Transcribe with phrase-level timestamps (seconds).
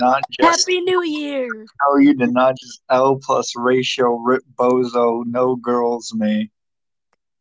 [0.00, 1.48] not just Happy New Year.
[1.48, 6.50] no, you did not just L plus ratio rip bozo no girls me.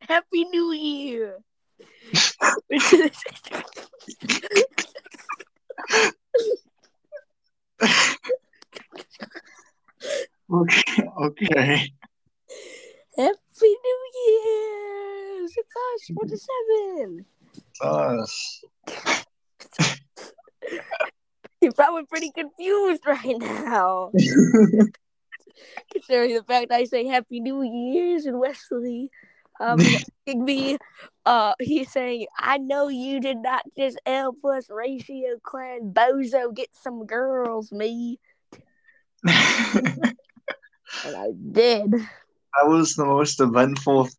[0.01, 1.39] Happy New Year.
[10.51, 11.91] Okay, okay.
[13.17, 15.45] Happy New Year.
[15.45, 17.25] It's us, 47.
[17.55, 18.63] It's us.
[21.61, 24.11] You're probably pretty confused right now.
[25.91, 29.09] Considering the fact I say Happy New Year's and Wesley
[29.61, 30.77] um asking me
[31.25, 36.69] uh he's saying, I know you did not just L plus ratio clan bozo get
[36.73, 38.19] some girls, me.
[41.05, 41.91] And I did.
[41.91, 44.09] That was the most eventful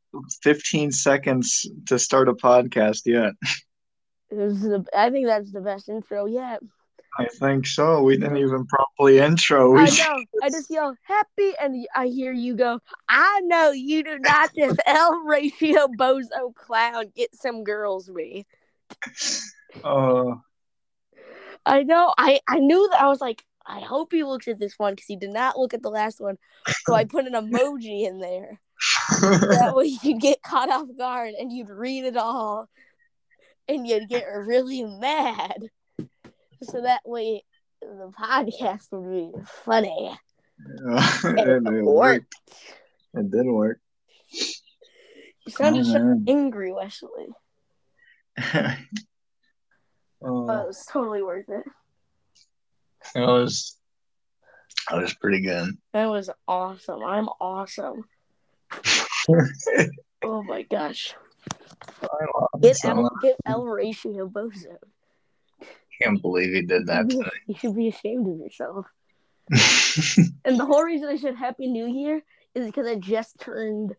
[0.43, 3.33] 15 seconds to start a podcast yet.
[4.31, 6.61] It was the, I think that's the best intro yet.
[7.19, 8.03] I think so.
[8.03, 9.73] We didn't even properly intro.
[9.73, 10.25] We I know.
[10.43, 12.79] I just yell happy, and I hear you go.
[13.09, 18.47] I know you do not This L ratio bozo clown get some girls me.
[19.83, 20.35] Uh,
[21.67, 22.15] I know.
[22.17, 23.01] I I knew that.
[23.01, 25.75] I was like, I hope he looks at this one because he did not look
[25.75, 26.39] at the last one.
[26.87, 28.61] So I put an emoji in there.
[29.21, 32.69] That way you'd get caught off guard and you'd read it all,
[33.69, 35.69] and you'd get really mad.
[36.63, 37.45] So that way
[37.81, 39.33] the podcast would be
[39.65, 40.17] funny.
[40.85, 42.35] it, And it it worked.
[43.15, 43.81] It didn't work.
[44.33, 47.29] You sounded Oh, so angry, Wesley.
[50.23, 51.65] Oh, But it was totally worth it.
[53.15, 53.79] that was
[54.91, 55.79] that was pretty good.
[55.95, 57.03] That was awesome.
[57.03, 58.05] I'm awesome.
[60.23, 61.15] Oh my gosh.
[62.61, 64.77] Get So, L, get L ratio bozo.
[66.01, 67.13] I can't believe he did that.
[67.47, 68.87] You should be ashamed of yourself.
[70.45, 72.23] And the whole reason I said Happy New Year
[72.55, 73.95] is because I just turned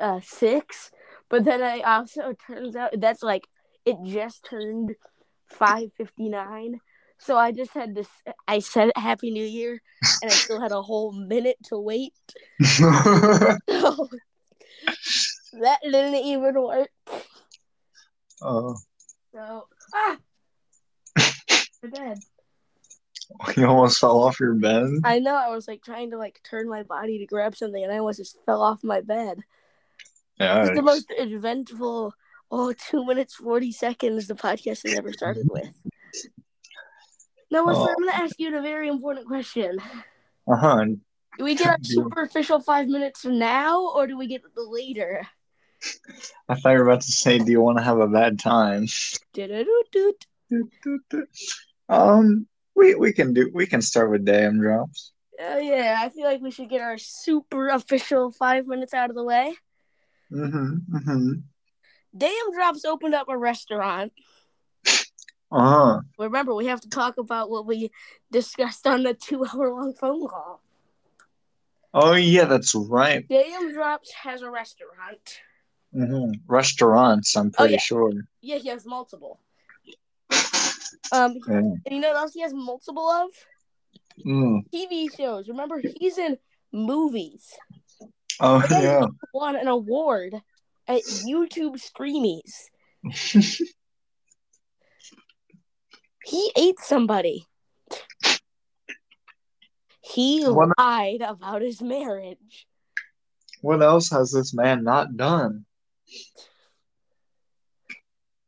[0.00, 0.90] uh, six.
[1.28, 3.46] But then I also turns out that's like
[3.84, 4.94] it just turned
[5.46, 6.80] five fifty nine.
[7.18, 8.08] So I just had this.
[8.48, 9.80] I said Happy New Year,
[10.22, 12.14] and I still had a whole minute to wait.
[12.60, 14.08] So
[15.60, 16.90] that didn't even work.
[18.42, 18.74] oh,
[19.34, 20.16] So ah,
[21.88, 22.18] bed.
[23.56, 24.88] you almost fell off your bed.
[25.04, 25.34] I know.
[25.34, 28.18] I was like trying to like turn my body to grab something, and I almost
[28.18, 29.38] just fell off my bed.
[30.38, 32.14] Yeah, It's the most eventful.
[32.50, 35.72] Oh, two minutes forty seconds the podcast has ever started with.
[37.50, 37.88] Now, Wesley, Oh.
[37.88, 39.78] I'm going to ask you a very important question.
[40.50, 40.84] uh huh.
[41.38, 45.26] Do we get our superficial five minutes from now, or do we get the later?
[46.48, 48.86] I thought you were about to say, "Do you want to have a bad time?"
[51.92, 55.12] Um, we we can do we can start with Daym Drops.
[55.38, 59.16] Oh yeah, I feel like we should get our super official five minutes out of
[59.16, 59.54] the way.
[60.32, 60.96] Mm-hmm.
[60.96, 61.32] Mm-hmm.
[62.16, 64.12] Daym Drops opened up a restaurant.
[65.50, 66.00] Uh-huh.
[66.18, 67.90] Remember, we have to talk about what we
[68.30, 70.62] discussed on the two-hour-long phone call.
[71.92, 73.28] Oh yeah, that's right.
[73.28, 75.40] Daym Drops has a restaurant.
[75.94, 76.32] Mm-hmm.
[76.46, 77.80] Restaurants, I'm pretty yeah.
[77.80, 78.12] sure.
[78.40, 79.40] Yeah, he has multiple.
[81.12, 83.30] Um, and you know what else he has multiple of?
[84.26, 84.60] Mm.
[84.72, 85.48] TV shows.
[85.48, 86.36] Remember, he's in
[86.72, 87.50] movies.
[88.40, 89.00] Oh And yeah.
[89.00, 90.34] he won an award
[90.88, 92.68] at YouTube Streamies.
[96.24, 97.46] He ate somebody.
[100.00, 102.66] He What- lied about his marriage.
[103.60, 105.64] what else has this man not done?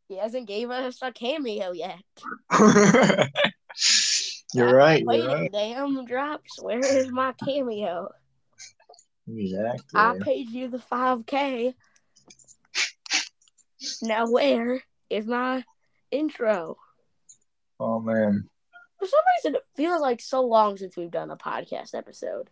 [0.08, 2.02] He hasn't gave us a cameo yet.
[4.52, 5.02] you're right.
[5.02, 5.50] You're right.
[5.52, 6.60] Daym Drops.
[6.62, 8.10] Where is my cameo?
[9.26, 9.82] Exactly.
[9.94, 11.74] I paid you the five k.
[14.02, 15.64] Now where is my
[16.10, 16.76] intro?
[17.80, 18.48] Oh man,
[19.00, 22.50] For some reason, it feels like so long since we've done a podcast episode.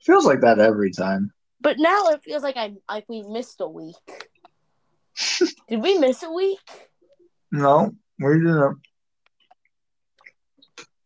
[0.00, 1.32] feels like that every time.
[1.60, 4.28] But now it feels like I like we missed a week.
[5.68, 6.58] Did we miss a week?
[7.50, 8.78] No, we didn't.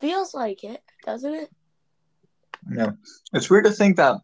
[0.01, 1.51] Feels like it, doesn't it?
[2.67, 2.97] No,
[3.33, 4.17] it's weird to think that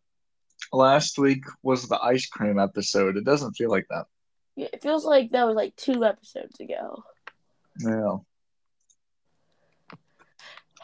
[0.72, 3.16] last week was the ice cream episode.
[3.16, 4.06] It doesn't feel like that.
[4.56, 7.02] Yeah, It feels like that was like two episodes ago.
[7.78, 8.16] Yeah.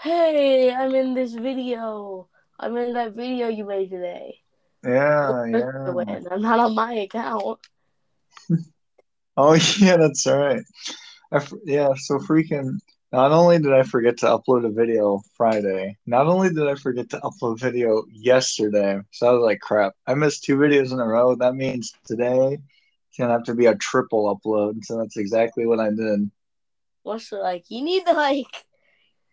[0.00, 2.28] Hey, I'm in this video.
[2.58, 4.38] I'm in that video you made today.
[4.84, 5.92] Yeah, yeah.
[6.30, 7.58] I'm not on my account.
[9.36, 10.62] Oh yeah, that's right.
[11.32, 12.78] I f yeah, so freaking
[13.12, 17.10] Not only did I forget to upload a video Friday, not only did I forget
[17.10, 21.00] to upload a video yesterday, so I was like, crap, I missed two videos in
[21.00, 21.34] a row.
[21.36, 22.58] That means today
[23.08, 24.84] it's gonna have to be a triple upload.
[24.84, 26.30] So that's exactly what I did.
[27.02, 27.64] What's the, like?
[27.70, 28.66] You need to like.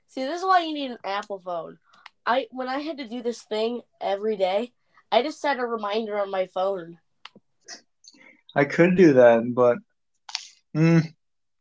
[0.07, 1.77] See, this is why you need an Apple phone.
[2.25, 4.73] I when I had to do this thing every day,
[5.11, 6.99] I just set a reminder on my phone.
[8.55, 9.77] I could do that, but
[10.75, 11.03] mm,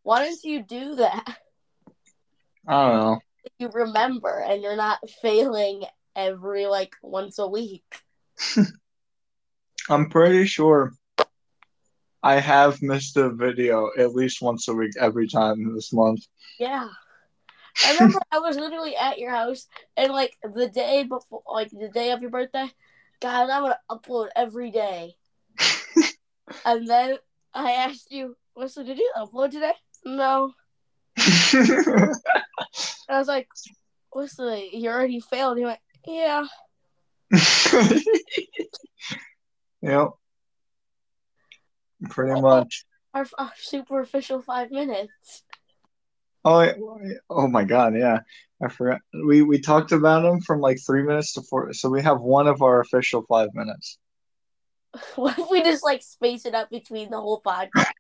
[0.02, 1.24] Why don't you do that?
[2.68, 3.18] I don't know.
[3.58, 5.84] You remember, and you're not failing
[6.14, 7.84] every like once a week.
[9.90, 10.92] I'm pretty sure
[12.22, 16.26] I have missed a video at least once a week every time this month.
[16.58, 16.88] Yeah.
[17.86, 19.66] I remember I was literally at your house
[19.96, 22.68] and like the day before like the day of your birthday,
[23.20, 25.14] God, I'm gonna upload every day.
[26.64, 27.18] and then
[27.54, 29.72] I asked you, Wesley, did you upload today?
[30.04, 30.52] No.
[31.16, 32.10] I
[33.10, 33.46] was like,
[34.12, 35.58] Wesley, you already failed.
[35.58, 36.44] He went, Yeah.
[39.80, 40.08] yep.
[42.10, 42.84] Pretty much.
[43.14, 45.44] Our, our super official five minutes.
[46.44, 47.00] Oh,
[47.30, 47.96] oh my God!
[47.96, 48.20] Yeah,
[48.62, 49.00] I forgot.
[49.26, 51.72] We we talked about them from like three minutes to four.
[51.74, 53.98] So we have one of our official five minutes.
[55.16, 57.90] What if we just like space it up between the whole podcast?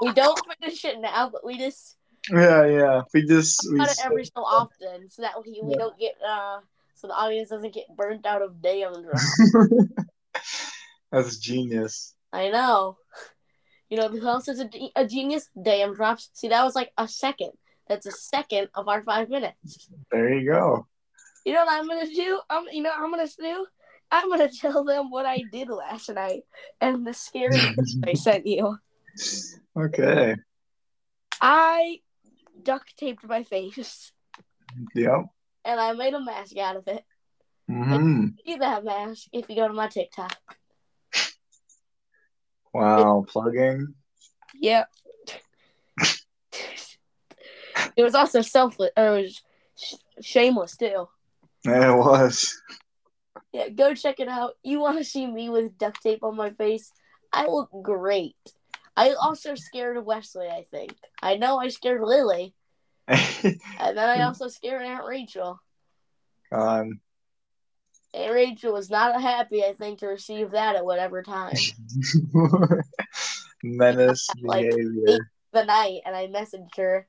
[0.00, 1.96] We don't finish it now, but we just
[2.30, 3.02] Yeah, yeah.
[3.14, 3.78] We just we.
[3.78, 5.78] cut it every so often so that we, we Yeah.
[5.78, 6.60] don't get uh
[6.94, 9.20] so the audience doesn't get burnt out of day Daym Drop.
[11.12, 12.14] That's genius.
[12.32, 12.98] I know.
[13.88, 15.48] You know who else is a, a genius?
[15.60, 16.30] Daym Drops.
[16.34, 17.50] See, that was like a second.
[17.88, 19.88] That's a second of our five minutes.
[20.12, 20.86] There you go.
[21.44, 22.40] You know what I'm gonna do?
[22.48, 23.66] I'm you know what I'm gonna do?
[24.12, 26.42] I'm gonna tell them what I did last night
[26.80, 27.60] and the scary
[28.06, 28.76] I sent you.
[29.76, 30.36] Okay.
[31.40, 32.00] I
[32.62, 34.12] duct taped my face
[34.94, 35.26] Yep.
[35.64, 37.04] and I made a mask out of it.
[37.70, 38.26] Mm-hmm.
[38.46, 40.36] See that mask if you go to my TikTok.
[42.72, 43.24] Wow.
[43.28, 43.94] Plugging.
[44.60, 44.88] Yep.
[47.96, 49.42] it was also selfless, or it was
[49.76, 51.08] sh- shameless too.
[51.64, 52.60] Yeah, it was.
[53.52, 54.52] Yeah, go check it out.
[54.62, 56.92] You want to see me with duct tape on my face?
[57.32, 58.36] I look great.
[59.00, 60.48] I also scared Wesley.
[60.48, 62.54] I think I know I scared Lily,
[63.08, 65.58] and then I also scared Aunt Rachel.
[66.52, 66.88] God.
[68.12, 71.54] Aunt Rachel was not happy, I think, to receive that at whatever time
[73.62, 75.30] Menace Like, behavior.
[75.52, 77.06] the night, and I messaged her,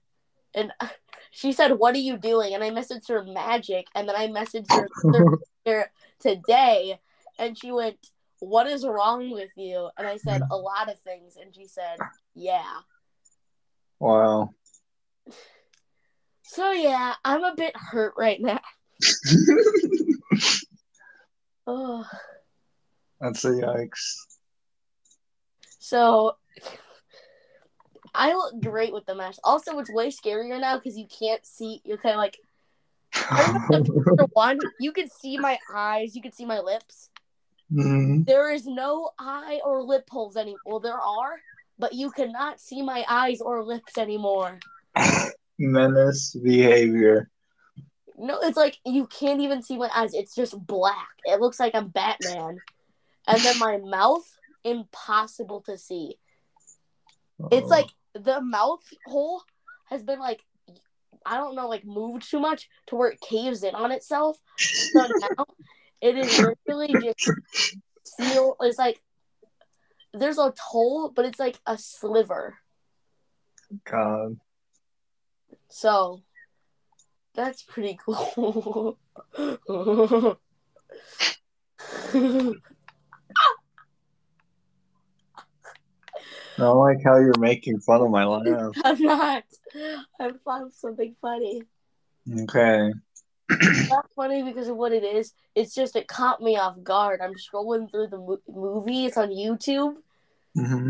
[0.55, 0.71] and
[1.31, 4.71] she said, "What are you doing?" And I messaged her magic, and then I messaged
[4.71, 4.87] her
[5.65, 7.01] her today,
[7.37, 7.97] and she went,
[8.41, 10.63] "What is wrong with you?" And I said a mm.
[10.63, 11.97] lot of things, and she said,
[12.35, 12.81] "Yeah."
[13.99, 14.49] wow.
[16.43, 18.59] So yeah, I'm a bit hurt right now.
[21.67, 22.03] Oh,
[23.19, 24.15] That's a yikes.
[25.77, 26.35] so
[28.15, 29.39] I look great with the mask.
[29.43, 31.81] Also, it's way scarier now because you can't see.
[31.85, 32.37] You're kind of like
[34.33, 37.09] one, you can see my eyes, you can see my lips.
[37.71, 38.25] Mhm.
[38.25, 40.59] There is no eye or lip holes anymore.
[40.65, 41.39] Well, there are,
[41.79, 44.59] but you cannot see my eyes or lips anymore.
[45.59, 47.29] Menace behavior.
[48.17, 50.13] No, it's like you can't even see my eyes.
[50.13, 51.09] It's just black.
[51.25, 52.59] It looks like I'm Batman.
[53.27, 54.27] And then my mouth,
[54.63, 56.17] impossible to see.
[57.51, 57.69] It's Oh.
[57.69, 59.41] like the mouth hole
[59.85, 60.43] has been like
[61.23, 64.37] I don't know, like moved too much to where it caves in on itself.
[64.57, 65.45] So now
[66.01, 67.31] it is literally just
[68.05, 68.55] seal.
[68.61, 69.01] It's like
[70.13, 72.57] there's a toll, but it's like a sliver.
[73.89, 74.37] God.
[75.69, 76.21] So
[77.33, 78.97] that's pretty cool.
[79.37, 80.35] I
[86.57, 88.75] don't like how you're making fun of my laugh.
[88.83, 89.43] I'm not.
[90.19, 91.63] I found something funny.
[92.41, 92.91] Okay.
[93.61, 95.33] It's not funny because of what it is.
[95.55, 97.19] It's just it caught me off guard.
[97.21, 99.05] I'm scrolling through the mo- movie.
[99.05, 99.95] It's on YouTube.
[100.55, 100.89] hmm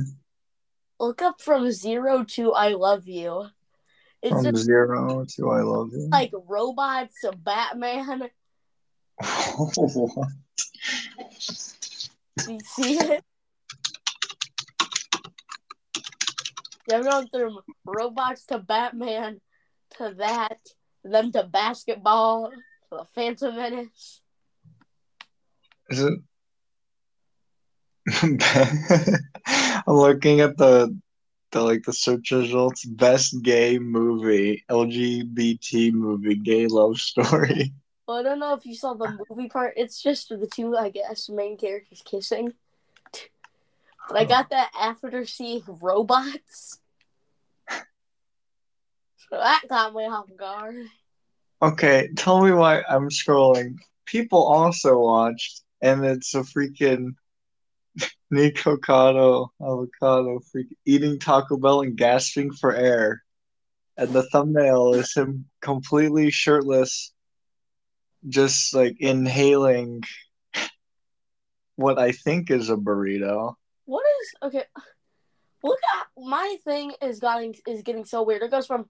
[0.99, 3.47] Look up from zero to I love you.
[4.21, 6.09] It's From just zero to I love you.
[6.11, 8.29] like robots, a Batman.
[9.57, 9.73] What?
[12.45, 13.23] Do you see it?
[16.87, 19.39] They're going from robots to Batman
[19.97, 20.57] to that,
[21.03, 24.21] then to basketball, to the Phantom Menace.
[25.89, 26.19] Is it?
[29.87, 30.97] I'm looking at the
[31.51, 37.73] the like the search results best gay movie, LGBT movie, gay love story.
[38.07, 39.75] Well, I don't know if you saw the movie part.
[39.77, 42.51] It's just the two, I guess, main characters kissing.
[44.09, 44.27] But I oh.
[44.27, 46.80] got that after seeing robots.
[49.41, 50.75] That caught me off guard.
[51.61, 53.75] Okay, tell me why I'm scrolling.
[54.05, 57.11] People also watched, and it's a freaking
[58.31, 63.23] Nico Cotto avocado freaking eating Taco Bell and gasping for air.
[63.95, 67.13] And the thumbnail is him completely shirtless,
[68.27, 70.01] just like inhaling
[71.77, 73.53] what I think is a burrito.
[73.85, 74.65] What is okay?
[75.63, 78.41] Look at my thing is getting is getting so weird.
[78.41, 78.89] It goes from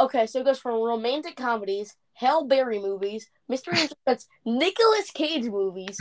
[0.00, 5.44] okay, so it goes from romantic comedies, Halle Berry movies, mystery and suspense, Nicolas Cage
[5.44, 5.98] movies,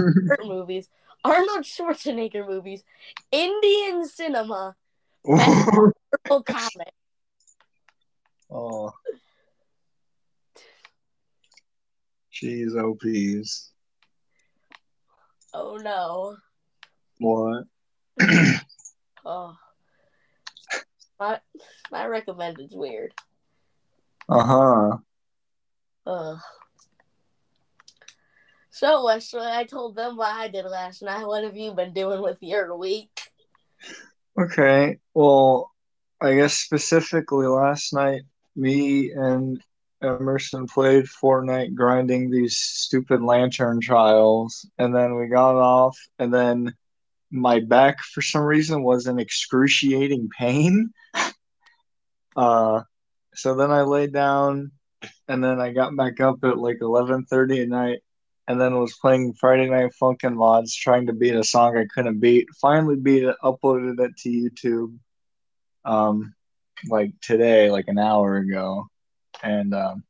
[0.44, 0.88] movies,
[1.24, 2.82] Arnold Schwarzenegger movies,
[3.30, 4.74] Indian cinema,
[5.26, 5.92] oh,
[6.28, 6.92] Marvel comic.
[12.32, 13.72] jeez, OPs.
[15.52, 16.36] Oh no.
[17.18, 17.64] What?
[19.24, 19.54] Oh.
[21.18, 21.38] My
[21.92, 23.12] my recommended's weird.
[24.30, 24.96] Uh huh.
[26.06, 26.38] Ugh.
[28.70, 31.26] So Wesley, I told them what I did last night.
[31.26, 33.10] What have you been doing with your week?
[34.40, 34.98] Okay.
[35.14, 35.72] Well,
[36.20, 38.22] I guess specifically last night,
[38.54, 39.60] me and
[40.00, 46.72] Emerson played Fortnite grinding these stupid lantern trials, and then we got off, and then
[47.32, 50.92] my back for some reason was in excruciating pain.
[52.36, 52.80] Uh,
[53.34, 54.72] so then I laid down,
[55.28, 58.00] and then I got back up at like eleven thirty at night,
[58.48, 62.20] and then was playing Friday Night Funkin' mods, trying to beat a song I couldn't
[62.20, 62.48] beat.
[62.60, 64.98] Finally beat it, uploaded it to YouTube,
[65.84, 66.34] um,
[66.88, 68.88] like today, like an hour ago,
[69.42, 70.04] and um,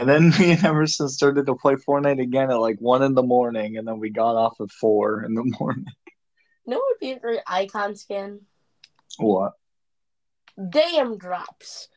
[0.00, 3.22] and then me and Emerson started to play Fortnite again at like one in the
[3.22, 5.86] morning, and then we got off at four in the morning.
[6.66, 8.40] You know what would be a great icon skin?
[9.18, 9.52] What?
[10.58, 11.88] Daym Drops.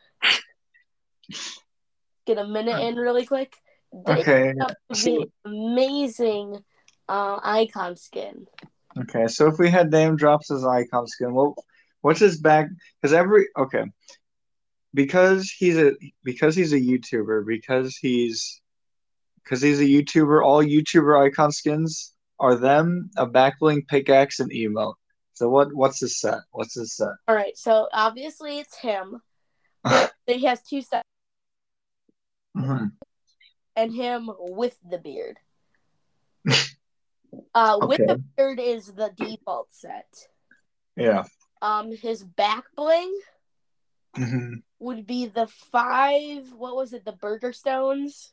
[2.25, 3.53] Get a minute in really quick.
[4.07, 4.53] Okay.
[4.57, 6.63] drops would be an amazing
[7.07, 8.47] uh, icon skin.
[8.97, 9.27] Okay.
[9.27, 11.53] So if we had Daym Drops as icon skin, what
[12.01, 12.69] what's his back?
[13.01, 13.83] Because every okay,
[14.93, 18.61] because he's a because he's a YouTuber, because he's
[19.43, 20.43] because he's a YouTuber.
[20.43, 24.95] All YouTuber icon skins are them, a backbling pickaxe, and emote.
[25.33, 26.39] So what what's his set?
[26.51, 27.13] What's his set?
[27.27, 29.21] All right, so obviously it's him.
[30.25, 31.03] But he has two sets,
[32.55, 32.91] Mhm.
[33.75, 35.39] and him with the beard.
[37.55, 40.27] Uh, with the beard is the default set.
[40.95, 41.23] Yeah.
[41.63, 43.11] Um, his back bling
[44.15, 44.61] Mhm.
[44.77, 46.53] would be the five.
[46.53, 47.05] What was it?
[47.05, 48.31] The Burger Stones.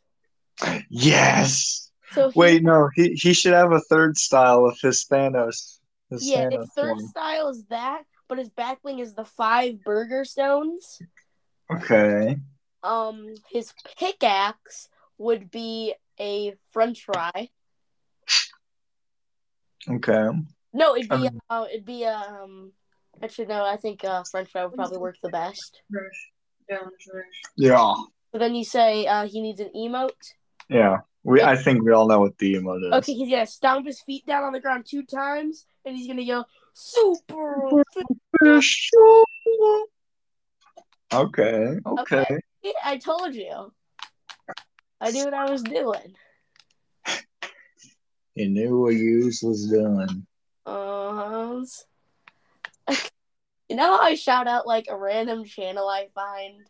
[0.91, 1.91] Yes.
[2.13, 2.91] So he, Wait, no.
[2.95, 5.81] He he should have a third style of his Thanos.
[6.11, 7.09] His yeah, Thanos his third one.
[7.09, 11.01] style is that, but his back bling is the five Burger Stones.
[11.73, 12.37] Okay.
[12.83, 17.51] Um, his pickaxe would be a French fry.
[19.89, 20.29] Okay.
[20.73, 22.73] No, it'd be Um, uh, it'd be um.
[23.23, 23.65] Actually, no.
[23.65, 25.83] I think uh, French fry would probably work the best.
[27.57, 27.95] Yeah.
[28.33, 30.11] So then you say uh, he needs an emote.
[30.69, 30.99] Yeah.
[31.23, 32.93] We I think we all know what the emote is.
[32.93, 36.23] Okay, he's gonna stomp his feet down on the ground two times, and he's gonna
[36.23, 37.85] yell "Super!"
[41.13, 41.77] Okay.
[41.87, 42.27] Okay.
[42.63, 43.73] Yeah, I told you.
[45.01, 46.15] I knew what I was doing.
[48.35, 50.27] You knew what you was doing.
[50.67, 51.63] Uh,
[53.69, 56.67] you know how I shout out like a random channel I find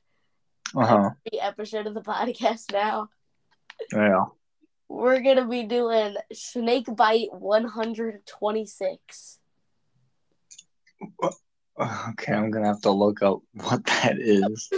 [0.76, 1.11] Uh huh.
[1.30, 3.09] the episode of the podcast now?
[3.92, 4.26] Yeah.
[4.88, 9.38] We're gonna be doing Snake Bite 126.
[11.81, 14.69] Okay, I'm gonna have to look up what that is.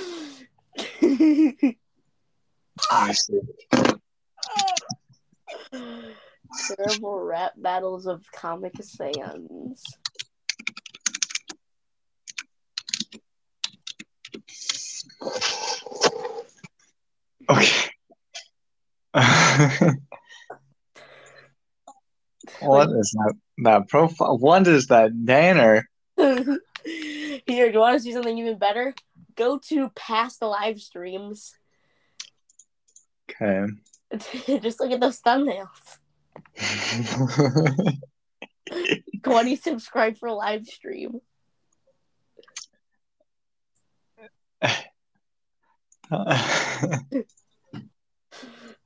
[6.76, 9.82] Terrible rap battles of Comic Sans.
[17.50, 17.90] Okay.
[22.60, 23.34] what is that?
[23.58, 24.38] That profile?
[24.38, 25.88] What is that banner?
[27.46, 28.94] Here, do you want to see something even better?
[29.34, 31.54] Go to past live streams.
[33.40, 33.64] Okay.
[34.60, 35.96] Just look at those thumbnails.
[39.22, 41.20] 20 subscribe for live stream.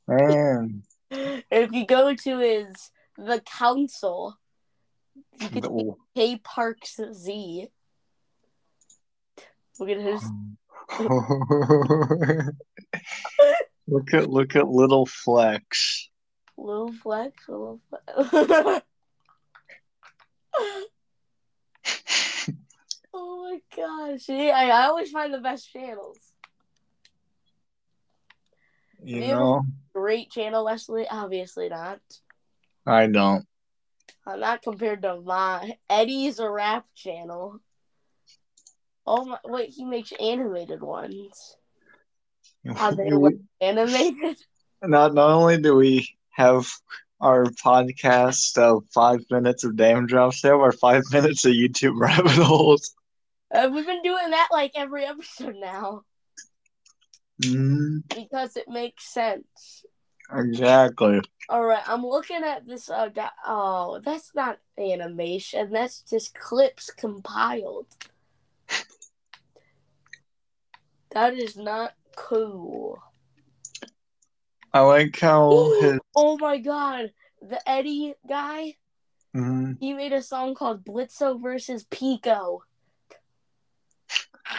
[0.07, 0.85] Man.
[1.11, 4.39] If you go to his the council,
[5.41, 7.69] you can see K Parks Z.
[9.78, 10.23] Look at his.
[13.88, 16.09] look at look at little flex.
[16.56, 18.83] Little flex, little flex.
[23.12, 24.28] oh my gosh.
[24.28, 26.18] Yeah, I, I always find the best channels.
[29.02, 29.35] You Yeah.
[29.35, 29.64] know,
[29.95, 31.06] Great channel, Leslie.
[31.09, 32.00] Obviously not.
[32.87, 33.47] I don't.
[34.26, 37.61] Uh, not compared to my Eddie's a rap channel.
[39.07, 39.39] Oh my!
[39.45, 41.57] Wait, he makes animated ones.
[42.79, 43.11] Are they
[43.61, 44.37] animated?
[44.83, 46.67] not not only do we have
[47.21, 51.99] our podcast of five minutes of Daym Drops, they have our five minutes of YouTube
[51.99, 52.95] rabbit holes.
[53.55, 56.03] Uh, we've been doing that like every episode now
[57.43, 59.85] Mm, because it makes sense.
[60.33, 61.21] exactly.
[61.51, 62.89] All right, I'm looking at this.
[62.91, 65.71] Uh, da- oh, that's not animation.
[65.71, 67.87] That's just clips compiled.
[71.11, 72.99] That is not cool.
[74.73, 75.99] I like how his.
[76.15, 78.77] Oh my god, the Eddie guy.
[79.35, 79.73] Mm-hmm.
[79.81, 82.63] He made a song called Blitzo versus Pico.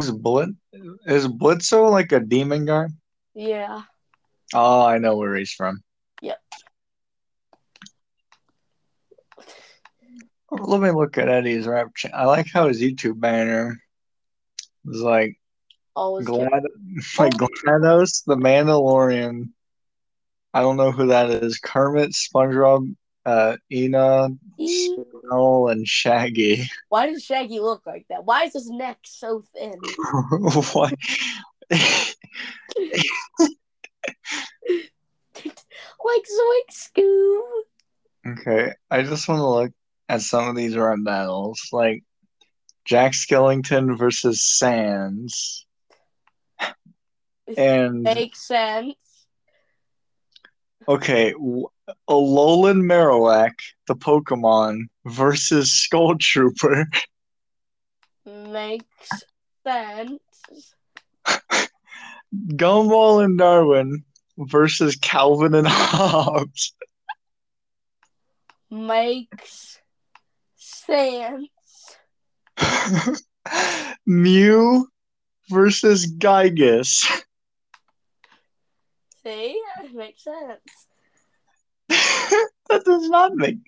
[0.00, 0.52] Is Blitz
[1.06, 2.86] is Blitzo like a demon guy?
[3.34, 3.82] yeah.
[4.54, 5.82] Oh, I know where he's from.
[6.22, 6.38] Yep.
[10.50, 11.88] Let me look at Eddie's rap.
[11.94, 13.78] Cha- I like how his YouTube banner
[14.90, 15.40] is like
[15.96, 16.62] Always Glad,
[17.18, 19.50] like GLaDOS, the Mandalorian.
[20.54, 21.58] I don't know who that is.
[21.58, 22.94] Kermit, SpongeBob,
[23.26, 24.28] uh, Ina,
[24.58, 26.68] and Shaggy.
[26.88, 28.24] Why does Shaggy look like that?
[28.24, 29.74] Why is his neck so thin?
[30.72, 30.92] Why?
[36.02, 37.42] like Zoink Scoob.
[38.28, 39.72] okay, I just want to look
[40.08, 42.02] at some of these rap battles, like
[42.90, 45.64] Jack Skellington versus Sans.
[47.56, 48.96] and Makes sense.
[50.88, 51.32] okay,
[52.08, 53.52] Alolan Marowak,
[53.86, 56.84] the Pokemon, versus Skull Trooper.
[58.26, 59.22] Makes
[59.64, 60.74] sense.
[62.34, 64.02] Gumball and Darwin
[64.36, 66.74] versus Calvin and Hobbes.
[68.68, 69.78] Makes
[70.56, 71.46] sense.
[74.06, 74.86] Mew
[75.48, 77.06] versus Giygas.
[79.22, 79.60] See?
[79.92, 80.86] Makes sense.
[82.68, 83.58] that does not make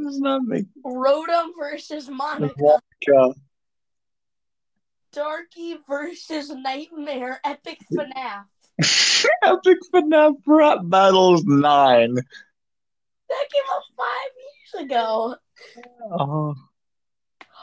[0.00, 2.54] does not make Rotom versus Monica.
[2.58, 3.34] Monica.
[5.12, 7.40] Darky versus Nightmare.
[7.44, 8.44] Epic FNAF.
[9.42, 12.14] Epic FNAF rap battles nine.
[12.14, 15.36] That came out five years ago.
[16.12, 16.54] Oh,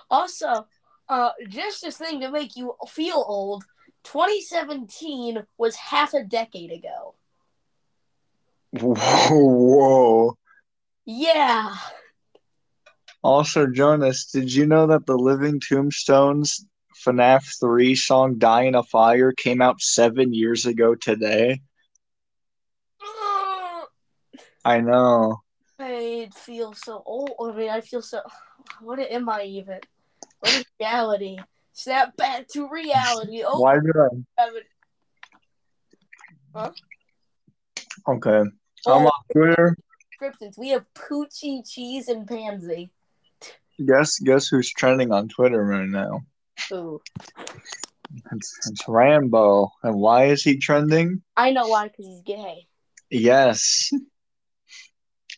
[0.10, 0.68] Also,
[1.10, 3.64] uh, just this thing to make you feel old.
[4.04, 7.16] 2017 was half a decade ago.
[8.72, 8.96] whoa,
[9.30, 10.38] whoa.
[11.06, 11.76] Yeah.
[13.24, 16.66] Also, Jonus, did you know that the Living Tombstones
[17.04, 21.62] FNAF 3 song Die in a Fire came out seven years ago today?
[24.66, 25.42] I know.
[25.80, 27.32] I feel so old.
[27.40, 28.22] I mean, I feel so.
[28.82, 29.80] What am I even?
[30.46, 31.38] What is reality?
[31.74, 33.44] Snap back to reality.
[33.44, 34.08] Oh, Why did I?
[34.40, 34.62] seven.
[38.08, 38.44] Okay.
[38.88, 39.76] I'm on Twitter.
[40.12, 40.56] descriptions.
[40.56, 42.92] We have Poochie, Cheese, and Pansy.
[43.84, 46.22] Guess guess who's trending on Twitter right now?
[46.72, 47.02] Ooh.
[48.32, 49.72] It's, it's Rambo.
[49.82, 51.24] And why is he trending?
[51.36, 52.68] I know why, because he's gay.
[53.10, 53.90] Yes.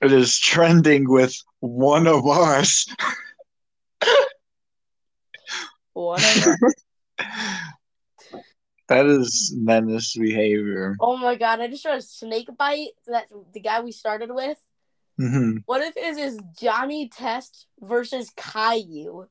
[0.01, 2.85] It is trending with one of us.
[5.97, 6.57] Whatever.
[8.89, 10.95] That is menace behavior.
[11.01, 12.91] oh my god, I just saw a snake bite.
[13.07, 14.57] That the guy we started with.
[15.19, 15.63] Mhm.
[15.65, 19.27] What if it is Johnny Test versus Caillou?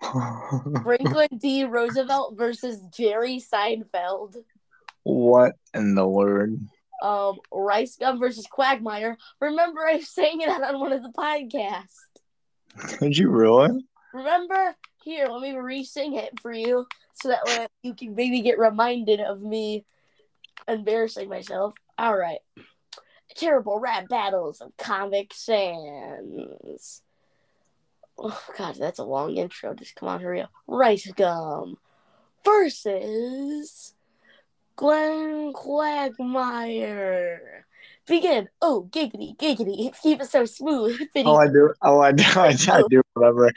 [0.82, 1.64] Franklin D.
[1.64, 4.36] Roosevelt versus Jerry Seinfeld.
[5.02, 6.58] what in the word?
[7.02, 9.18] Um, Rice Gum versus Quagmire.
[9.42, 12.98] Remember, I sang it on one of the podcasts.
[12.98, 13.84] Did you really?
[14.14, 14.74] Remember?
[15.02, 19.20] Here, let me re-sing it for you, so that way you can maybe get reminded
[19.20, 19.84] of me
[20.68, 21.74] embarrassing myself.
[21.98, 22.40] All right.
[23.34, 27.02] Terrible rap battles of Comic Sans.
[28.18, 29.74] Oh God, that's a long intro.
[29.74, 30.50] Just come on, hurry up.
[30.66, 31.78] Rice Gum
[32.44, 33.94] versus
[34.76, 37.40] Glenn Quagmire.
[38.06, 38.48] Begin.
[38.60, 39.94] Oh, giggity, giggity.
[40.02, 40.98] Keep it so smooth.
[41.16, 41.72] Oh, I do.
[41.82, 42.24] Oh, I do.
[42.36, 43.52] I, do remember.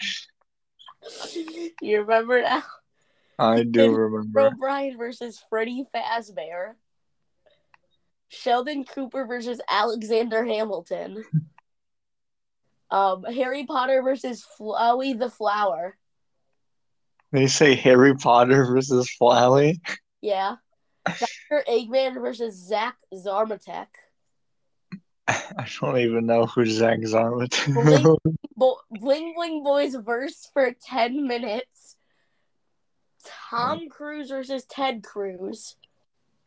[1.81, 2.63] you remember now?
[3.39, 4.39] I do remember.
[4.41, 6.73] O'Brien versus Freddie Fazbear.
[8.29, 11.23] Sheldon Cooper versus Alexander Hamilton.
[12.89, 15.97] Um, Harry Potter versus Flowey the Flower.
[17.31, 19.79] They say Harry Potter versus Flowey.
[20.21, 20.55] Yeah.
[21.05, 21.63] Dr.
[21.67, 23.87] Eggman versus Zach Zarmatek.
[25.27, 27.73] I don't even know who Zach Zarmatek
[28.23, 31.95] Bling, Bo- Bling Bling Boys verse for 10 minutes.
[33.49, 33.87] Tom hmm.
[33.87, 35.75] Cruise versus Ted Cruz.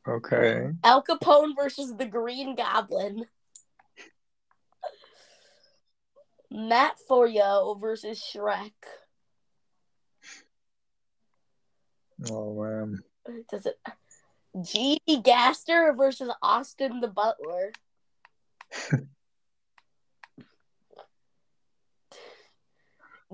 [0.06, 0.68] Okay.
[0.84, 3.26] Al Capone versus the Green Goblin.
[6.50, 8.72] Matt Foryo versus Shrek.
[12.30, 13.02] Oh man.
[13.50, 13.78] Does it?
[14.62, 15.00] G.
[15.22, 17.72] Gaster versus Austin the Butler.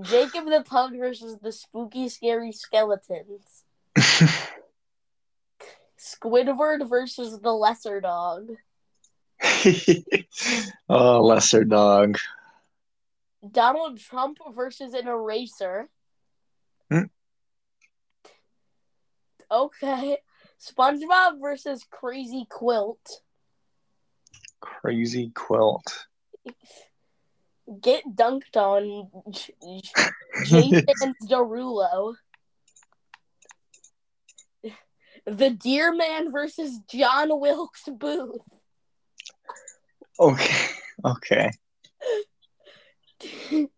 [0.00, 3.64] Jacob the Pug versus the spooky, scary skeletons.
[5.98, 8.52] Squidward versus the lesser dog.
[10.88, 12.16] oh, lesser dog.
[13.48, 15.88] Donald Trump versus an eraser.
[16.90, 17.04] Hmm.
[19.50, 20.18] Okay.
[20.60, 23.20] SpongeBob versus Crazy Quilt.
[24.62, 26.06] Crazy quilt.
[27.80, 29.08] Get dunked on
[30.44, 32.14] Jason Derulo.
[35.26, 38.48] The Deer Man versus John Wilkes Booth.
[40.18, 40.66] Okay.
[41.04, 41.50] Okay.
[43.50, 43.68] These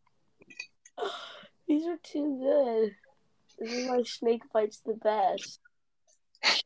[1.87, 2.95] are too good.
[3.59, 5.61] This is why Snake Bite's the best.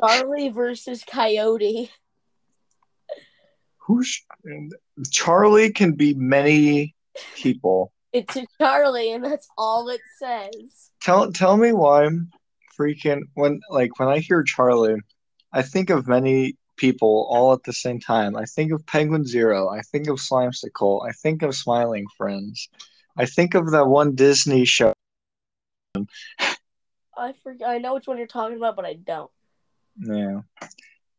[0.01, 1.91] Charlie versus Coyote.
[3.89, 4.23] Who's
[5.11, 6.95] Charlie can be many
[7.35, 7.91] people.
[8.13, 10.91] It's a Charlie, and that's all it says.
[11.01, 12.31] Tell tell me why I'm
[12.79, 15.01] freaking when like when I hear Charlie,
[15.55, 18.37] I think of many people all at the same time.
[18.37, 19.71] I think of Penguin Zero.
[19.71, 21.09] I think of Slimesicle.
[21.09, 22.69] I think of Smiling Friends.
[23.17, 24.93] I think of that one Disney show.
[27.17, 27.69] I forget.
[27.71, 29.31] I know which one you're talking about, but I don't.
[29.97, 30.43] Yeah.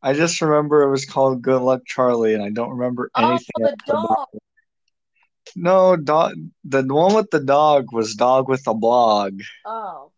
[0.02, 3.40] I just remember it was called Good Luck Charlie, and I don't remember anything.
[3.60, 3.78] Oh, anything.
[3.86, 4.28] the else about dog.
[4.34, 4.42] it.
[5.56, 6.34] No, dog.
[6.64, 9.42] The one with the dog was Dog with a Blog.
[9.66, 10.12] Oh,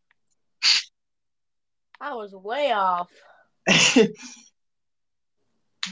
[1.99, 3.11] I was way off.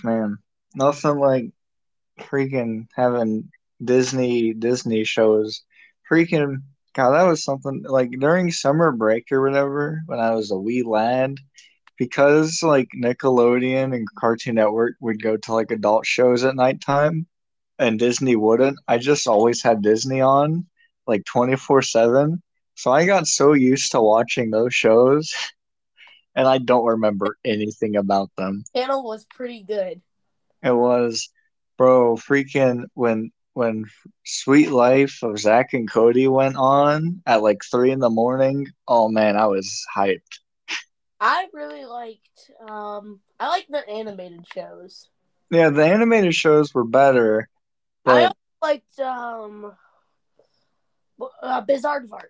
[0.04, 0.38] Man,
[0.76, 1.52] nothing like
[2.20, 3.50] freaking having
[3.84, 5.64] Disney Disney shows.
[6.12, 6.58] Freaking
[6.94, 10.84] God, that was something like during summer break or whatever when I was a wee
[10.84, 11.36] lad.
[12.00, 17.28] Because like Nickelodeon and Cartoon Network would go to like adult shows at nighttime
[17.78, 20.66] and Disney wouldn't, I just always had Disney on
[21.06, 22.42] like 24 7.
[22.76, 25.32] So I got so used to watching those shows
[26.36, 28.64] and I don't remember anything about them.
[28.74, 30.02] Channel was pretty good.
[30.64, 31.30] It was,
[31.78, 33.86] bro, freaking when when
[34.24, 38.68] Suite Life of Zack and Cody went on at like three in the morning.
[38.88, 40.40] Oh man, I was hyped.
[41.22, 42.52] I really liked.
[42.68, 45.10] Um, I like the animated shows.
[45.52, 47.50] Yeah, the animated shows were better,
[48.06, 49.74] I but also liked um,
[51.42, 52.30] uh, Bizaardvark.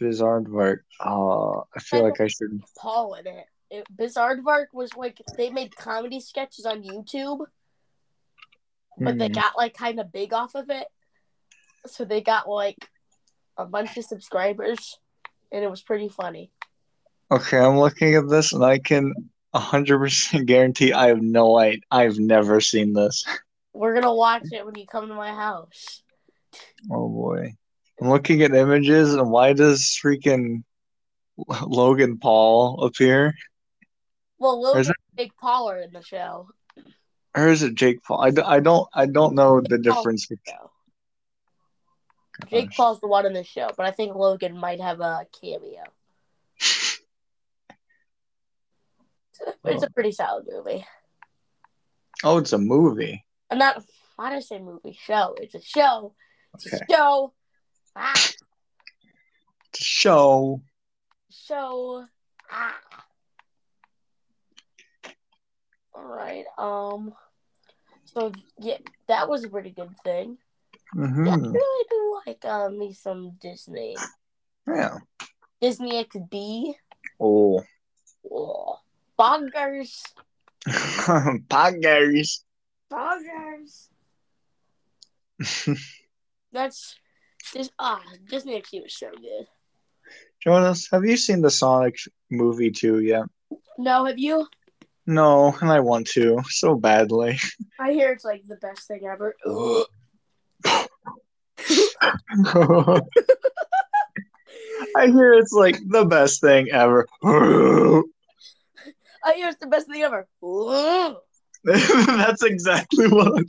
[0.00, 0.78] Bizaardvark.
[1.04, 2.62] Oh, I feel like I should.
[2.78, 3.46] Paul in it.
[3.70, 7.46] it Bizaardvark was like they made comedy sketches on YouTube,
[8.98, 9.34] but they Hmm.
[9.34, 10.88] got like kind of big off of it.
[11.86, 12.88] So they got like
[13.56, 14.98] a bunch of subscribers,
[15.52, 16.50] and it was pretty funny.
[17.32, 19.14] Okay, I'm looking at this and I can
[19.54, 21.80] 100% guarantee I have no idea.
[21.90, 23.24] I've never seen this.
[23.72, 26.02] We're gonna watch it when you come to my house.
[26.90, 27.54] Oh boy.
[28.00, 30.64] I'm looking at images and why does freaking
[31.62, 33.34] Logan Paul appear?
[34.38, 36.48] Well, Logan and Jake Paul are in the show.
[37.36, 38.22] Or is it Jake Paul?
[38.22, 40.26] I, d- I don't I don't know the difference.
[40.26, 40.70] show.
[42.48, 45.84] Jake Paul's the one in the show, but I think Logan might have a cameo.
[49.64, 50.84] It's a pretty solid movie.
[52.24, 53.24] Oh, it's a movie.
[53.50, 53.82] I'm not.
[54.16, 54.96] Why did I say movie?
[55.00, 55.34] Show.
[55.40, 56.14] It's a show.
[56.54, 56.84] It's Okay.
[56.88, 57.32] a show.
[57.96, 58.12] Ah,
[59.72, 60.60] It's a show.
[61.30, 62.04] show.
[62.50, 62.76] Ah.
[65.94, 66.44] All right.
[66.58, 67.14] Um.
[68.04, 70.38] So yeah, that was a pretty good thing.
[70.96, 73.96] Yeah, I really do like um me some Disney.
[74.66, 74.98] Yeah.
[75.60, 76.74] Disney XD.
[77.20, 77.62] Oh,
[78.30, 78.78] Oh,
[79.20, 80.02] bonkers.
[80.66, 82.40] poggers.
[82.90, 83.88] Bonkers.
[86.52, 86.96] That's
[87.54, 87.70] this.
[87.78, 89.46] Ah, Disney XD was so good.
[90.44, 91.96] Jonus, have you seen the Sonic
[92.30, 93.24] movie too yet?
[93.78, 94.46] No, have you?
[95.06, 97.38] No, and I want to so badly.
[97.78, 99.34] I hear it's like the best thing ever.
[104.96, 107.06] I hear it's like the best thing ever.
[109.24, 110.26] I hear it's the best thing ever.
[111.64, 113.44] That's exactly what.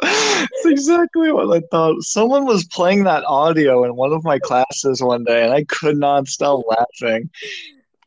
[0.00, 2.02] That's exactly what I thought.
[2.02, 5.96] Someone was playing that audio in one of my classes one day, and I could
[5.96, 7.30] not stop laughing.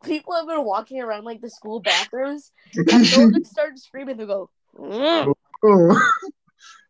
[0.03, 4.17] People have been walking around like the school bathrooms, and they'll start screaming.
[4.17, 4.49] They go.
[4.77, 5.33] "Mm."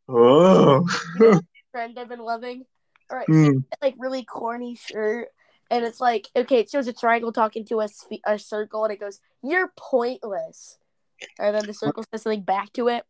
[0.10, 0.88] oh.
[1.20, 1.40] oh.
[1.72, 2.66] Trend I've been loving.
[3.12, 3.60] All right, Hmm.
[3.84, 5.28] like really corny shirt,
[5.76, 7.90] and it's like okay, it shows a triangle talking to a
[8.26, 10.78] a circle, and it goes, "You're pointless,"
[11.38, 13.04] and then the circle says something back to it.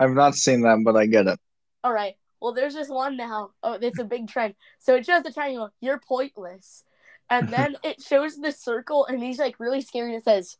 [0.00, 1.38] I've not seen that, but I get it.
[1.84, 3.50] All right, well, there's this one now.
[3.62, 4.54] Oh, it's a big trend.
[4.80, 6.82] So it shows the triangle, "You're pointless,"
[7.30, 10.58] and then it shows the circle, and he's like really scary, and it says,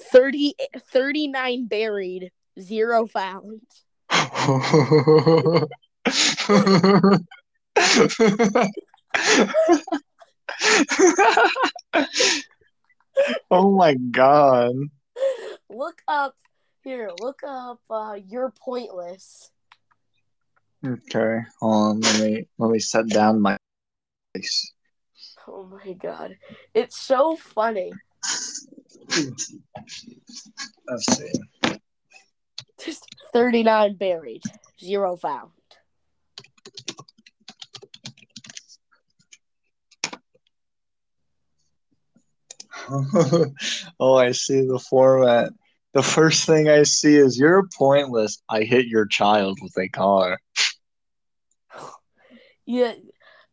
[0.00, 0.54] 30,
[0.90, 3.62] 39 buried, zero found.
[13.50, 14.72] oh my god.
[15.68, 16.36] Look up
[16.82, 17.10] here.
[17.20, 17.80] Look up.
[17.90, 19.50] Uh, "You're pointless."
[20.84, 22.00] Okay, hold on.
[22.00, 23.56] Let me let me set down my
[24.34, 24.72] face.
[25.46, 26.36] Oh my god,
[26.74, 27.92] it's so funny.
[30.88, 31.32] Let's see.
[32.84, 34.42] Just 39 buried,
[34.80, 35.50] zero found.
[44.00, 45.52] oh, I see the format.
[45.92, 48.42] The first thing I see is you're pointless.
[48.48, 50.38] I hit your child with a car.
[52.64, 52.94] Yeah,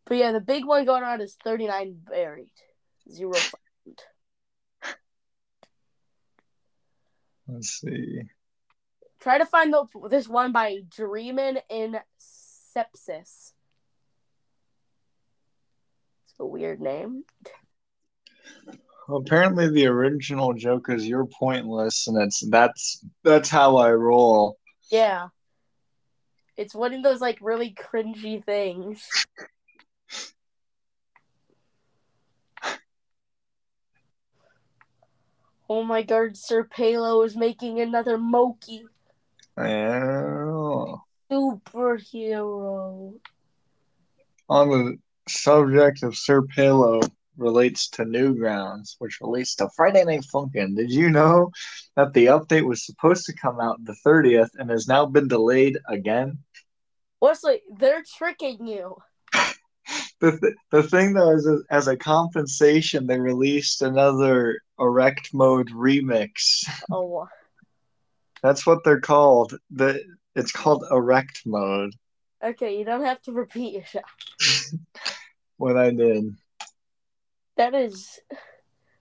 [0.06, 2.52] but yeah, the big one going on is 39 buried,
[3.12, 4.00] zero found.
[7.48, 8.22] Let's see.
[9.20, 13.52] Try to find the, this one by Dreamin' in Sepsis.
[16.24, 17.24] It's a weird name.
[19.10, 24.60] Well, apparently the original joke is you're pointless, and it's that's that's how I roll.
[24.92, 25.30] Yeah.
[26.56, 29.04] It's one of those like really cringy things.
[35.68, 38.86] Oh my god, Sir Palo is making another Moki
[39.58, 41.02] Oh.
[41.32, 43.16] superhero.
[44.50, 47.02] On the subject of Sir Palo
[47.40, 50.76] relates to Newgrounds, which relates to Friday Night Funkin'.
[50.76, 51.52] Did you know
[51.96, 55.78] that the update was supposed to come out the 30th and has now been delayed
[55.88, 56.40] again?
[57.22, 58.96] Wesley, they're tricking you.
[60.22, 66.68] The, th- the thing though is as a compensation they released another erect mode remix.
[66.92, 67.26] Oh,
[68.44, 69.58] That's what they're called.
[69.72, 70.04] The
[70.36, 71.96] it's called erect mode.
[72.44, 74.06] okay, you don't have to repeat yourself.
[75.58, 76.36] What I did.
[77.60, 78.22] That is.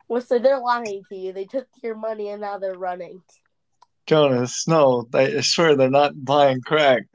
[0.08, 1.32] Well, so they're lying to you.
[1.32, 3.22] They took your money and now they're running.
[4.08, 7.04] Jonus, no, I swear they're not buying crack.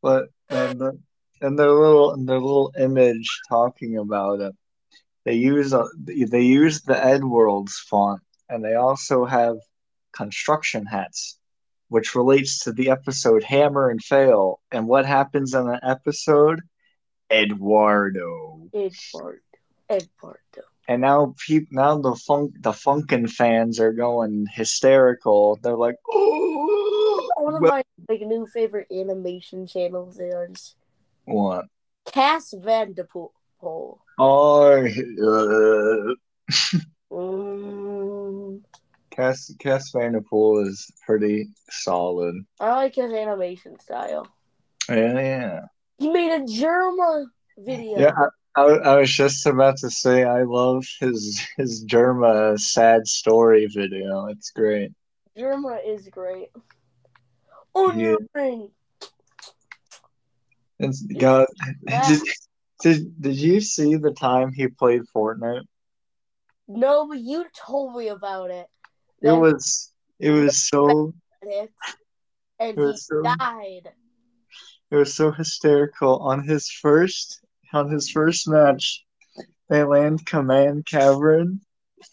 [0.00, 0.98] but and, the,
[1.42, 4.54] and their little and their little image talking about it
[5.24, 9.56] they use a, they use the Eddsworld font and they also have
[10.12, 11.39] construction hats
[11.90, 14.60] which relates to the episode hammer and fail.
[14.70, 16.60] And what happens in an episode?
[17.30, 18.68] Eduardo.
[18.72, 19.42] Edward.
[19.88, 20.38] Edward.
[20.88, 25.58] and now peop, now the funk the funkin fans are going hysterical.
[25.62, 27.28] They're like oh!
[27.36, 30.76] One of my like new favorite animation channels is
[31.24, 31.66] what?
[32.06, 33.32] Cas van de Pol.
[34.18, 34.86] oh
[35.22, 36.14] uh,
[39.10, 42.36] Cass Cas van de Pol is pretty solid.
[42.60, 44.26] I like his animation style.
[44.88, 45.60] Yeah, yeah.
[45.98, 47.26] He made a Jerma
[47.58, 47.98] video.
[47.98, 48.12] Yeah,
[48.56, 53.06] I, I, I was just about to say I love his his Jerma uh, sad
[53.06, 54.26] story video.
[54.26, 54.92] It's great.
[55.36, 56.48] Jerma is great.
[57.74, 58.06] On Yeah.
[58.06, 58.70] your ring.
[60.78, 61.46] It's God.
[61.86, 62.08] Yeah.
[62.08, 62.22] Did,
[62.82, 65.66] did did you see the time he played Fortnite?
[66.66, 68.66] No, but you told me about it.
[69.22, 71.70] It was it was so it,
[72.58, 73.90] and it he was so- died.
[74.90, 76.18] it was so hysterical.
[76.20, 77.40] On his first
[77.72, 79.04] on his first match,
[79.68, 81.60] they land Command Cavern,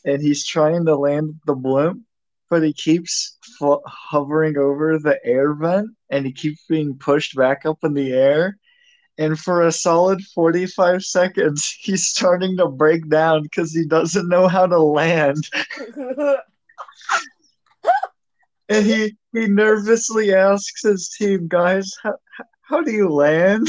[0.06, 2.04] and he's trying to land the blimp,
[2.50, 7.65] but he keeps fl- hovering over the air vent, and he keeps being pushed back
[7.65, 8.58] up in the air.
[9.17, 14.48] And for a solid 45 seconds, he's starting to break down because he doesn't know
[14.48, 15.50] how to land.
[18.69, 22.15] And he, he nervously asks his team, guys, how,
[22.62, 23.67] how do you land?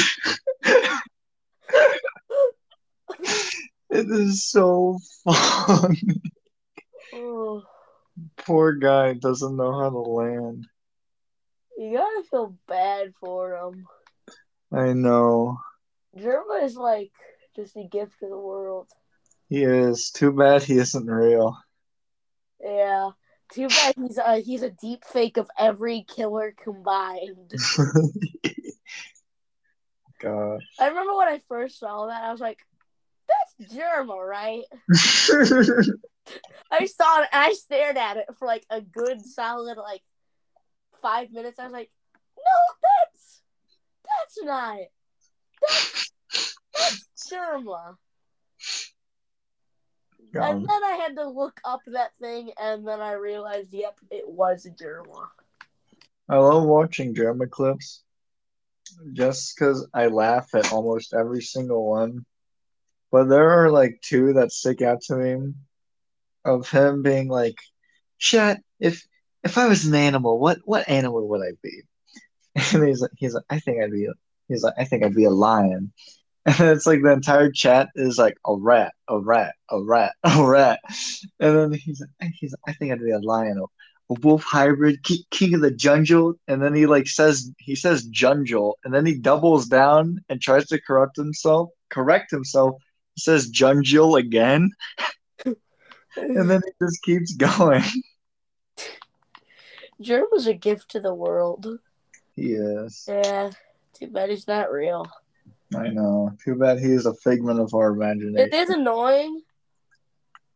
[3.90, 6.00] it is so funny.
[7.14, 7.62] oh,
[8.38, 10.66] Poor guy doesn't know how to land.
[11.76, 13.87] you gotta feel bad for him.
[14.72, 15.58] I know.
[16.16, 17.12] Jerma is like
[17.54, 18.88] just a gift to the world.
[19.48, 20.11] He is.
[20.11, 21.56] Too bad he isn't real.
[22.61, 23.11] Yeah.
[23.52, 27.52] Too bad he's a he's a deep fake of every killer combined.
[30.20, 30.61] God.
[30.78, 32.58] I remember when I first saw that, I was like,
[33.28, 34.64] "That's Jerma, right?"
[36.70, 40.02] I saw it and I stared at it for like a good solid like
[41.00, 41.58] five minutes.
[41.58, 41.90] I was like,
[42.37, 43.42] "No, that's
[44.04, 44.78] that's not.
[45.68, 46.12] That's
[46.74, 47.96] that's Jerma."
[50.32, 50.50] God.
[50.50, 54.28] And then I had to look up that thing, and then I realized, yep, it
[54.28, 55.28] was a Jerma.
[56.28, 58.02] I love watching drama clips
[59.12, 62.24] just because I laugh at almost every single one.
[63.10, 65.54] But there are like two that stick out to me
[66.44, 67.56] of him being like,
[68.18, 69.06] Chat, if
[69.42, 71.82] if I was an animal, what what animal would I be?
[72.74, 74.08] And he's like he's like, I think I'd be
[74.48, 75.92] he's like, I think I'd be a lion.
[76.58, 80.42] And it's like the entire chat is like a rat, a rat, a rat, a
[80.42, 80.80] rat.
[81.40, 83.62] And then he's like, he's I think I'd be a lion,
[84.11, 88.04] a wolf hybrid, ki- king of the jungle, and then he like says he says
[88.04, 92.76] jungle, and then he doubles down and tries to corrupt himself, correct himself,
[93.14, 94.70] he says jungle again,
[95.44, 97.84] and then he just keeps going.
[100.00, 101.66] Jerma's a gift to the world.
[102.37, 103.04] He is.
[103.06, 103.50] Yeah,
[103.92, 105.06] too bad he's not real.
[105.76, 106.31] I know.
[106.44, 108.38] Too bad he is a figment of our imagination.
[108.38, 109.42] It is annoying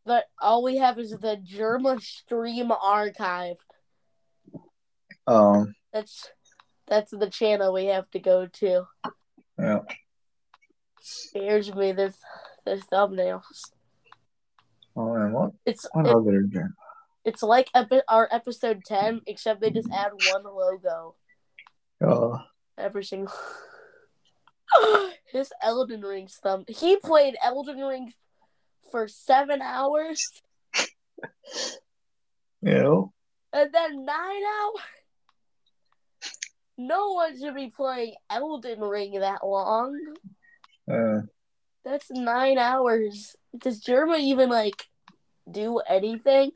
[0.07, 3.57] that all we have is the Jerma stream archive.
[5.27, 6.31] Um, That's
[6.88, 8.85] that's the channel we have to go to.
[9.59, 9.79] yeah.
[11.01, 12.16] Scares me this
[12.64, 13.42] the thumbnails.
[14.96, 15.53] Oh, and what?
[15.64, 16.75] It's What it, other germ?
[17.25, 21.14] it's like epi- our episode ten, except they just add one logo
[22.01, 22.38] Oh,
[22.79, 23.33] every single.
[25.32, 26.64] His Elden Ring thumb.
[26.68, 28.12] He played Elden Ring
[28.90, 30.30] for seven hours
[32.61, 33.12] you know.
[33.52, 34.82] and then nine hours.
[36.78, 39.98] No one should be playing Elden Ring that long.
[40.90, 41.20] Uh,
[41.85, 43.37] That's nine hours.
[43.56, 44.88] Does Jerma even like
[45.50, 46.50] do anything?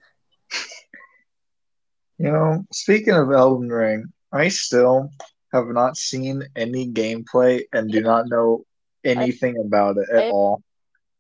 [2.18, 2.64] you know.
[2.72, 5.11] Speaking of Elden Ring, I still
[5.57, 8.64] have not seen any gameplay and do not know
[9.05, 10.62] anything about it at all.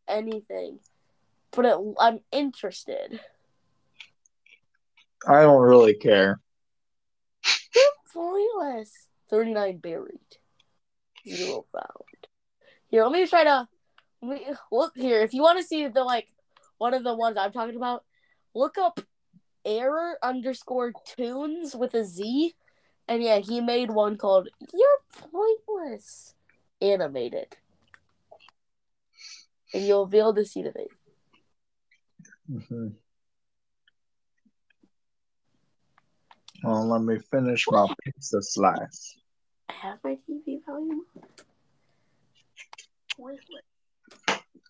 [0.08, 0.78] Anything.
[1.52, 3.20] But it, I'm interested.
[5.26, 6.40] I don't really care.
[8.12, 8.92] Pointless.
[9.30, 10.18] 39 buried.
[11.28, 11.86] Zero found.
[12.88, 13.68] Here, let me try to
[14.22, 15.20] let me, look here.
[15.22, 16.28] If you want to see the like
[16.78, 18.04] one of the ones I'm talking about,
[18.54, 19.00] look up
[19.64, 22.54] error underscore tunes with a Z.
[23.08, 26.34] And yeah, he made one called You're Pointless
[26.80, 27.56] Animated.
[29.72, 30.88] And you'll be able to see the thing.
[32.50, 32.88] hmm
[36.64, 39.16] Well, let me finish my pizza slice.
[39.68, 41.02] I have my TV volume.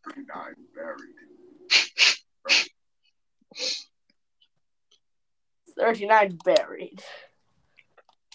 [0.04, 1.14] Thirty-nine buried.
[5.78, 7.02] Thirty-nine buried.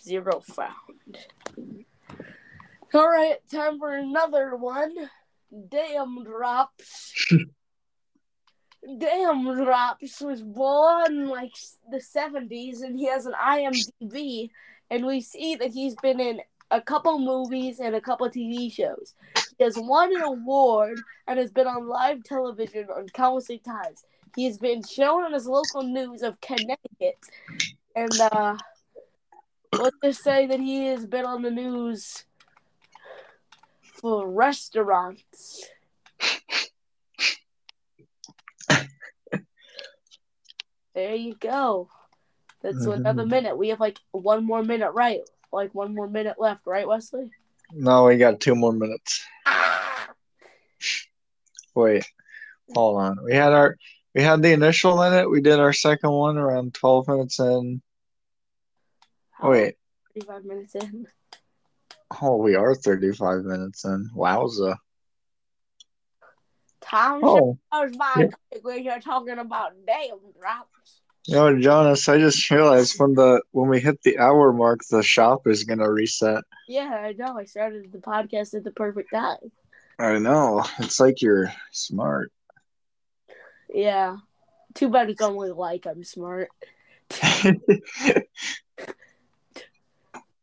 [0.02, 1.18] Zero found.
[2.94, 4.94] All right, time for another one.
[5.54, 7.14] Daym Drops.
[8.88, 11.54] Daym Drops was born like
[11.92, 14.50] the seventies, and he has an IMDb,
[14.90, 16.42] and we see that he's been in
[16.72, 19.14] a couple movies and a couple TV shows.
[19.58, 24.04] He has won an award and has been on live television on countless times.
[24.36, 27.20] He has been shown on his local news of Connecticut,
[27.96, 28.58] and uh,
[29.82, 32.26] let's just say that he has been on the news
[33.82, 35.66] for restaurants.
[40.94, 41.90] there you go.
[42.62, 42.96] That's Mhm.
[42.98, 43.58] another minute.
[43.58, 45.22] We have like one more minute, right?
[45.52, 47.32] Like one more minute left, right, Wesley?
[47.74, 49.26] No, we got two more minutes.
[51.74, 52.06] Wait,
[52.74, 53.24] hold on.
[53.24, 53.78] We had our
[54.14, 55.30] we had the initial in it.
[55.30, 57.82] We did our second one around twelve minutes in.
[59.44, 59.76] Wait,
[60.14, 61.08] Thirty-five minutes in.
[62.22, 64.10] oh, we are thirty-five minutes in.
[64.16, 64.76] Wowza!
[66.82, 68.28] Time Oh, goes by Yeah.
[68.52, 71.02] quick when you're talking about Daym Drops.
[71.28, 75.02] you know, Jonus, I just realized when the when we hit the hour mark, the
[75.04, 76.44] shop is gonna reset.
[76.68, 77.38] Yeah, I know.
[77.38, 79.38] I started the podcast at the perfect time.
[80.00, 80.64] I know.
[80.80, 82.32] It's like you're smart.
[83.74, 84.18] Yeah.
[84.74, 86.50] Too bad it's only like I'm smart.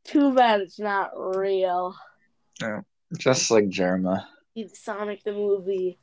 [0.09, 1.95] Too bad it's not real.
[3.19, 4.25] just like Jerma.
[4.55, 5.99] See Sonic the movie.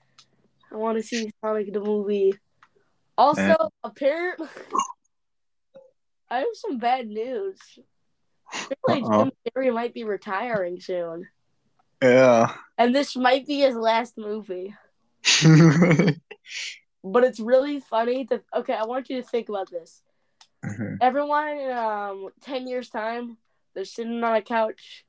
[0.72, 2.34] I want to see Sonic the movie.
[3.18, 3.56] Also, Yeah.
[3.84, 4.48] apparently,
[6.30, 7.58] I have some bad news.
[8.54, 9.24] Apparently, Uh-oh.
[9.26, 11.28] Jim Carrey might be retiring soon,
[12.02, 12.56] Yeah.
[12.78, 14.76] and this might be his last movie.
[17.08, 18.42] But it's really funny to.
[18.56, 20.02] Okay, I want you to think about this.
[20.66, 20.98] Mhm.
[21.00, 23.38] Everyone in um ten years time,
[23.76, 25.06] they're sitting on a couch.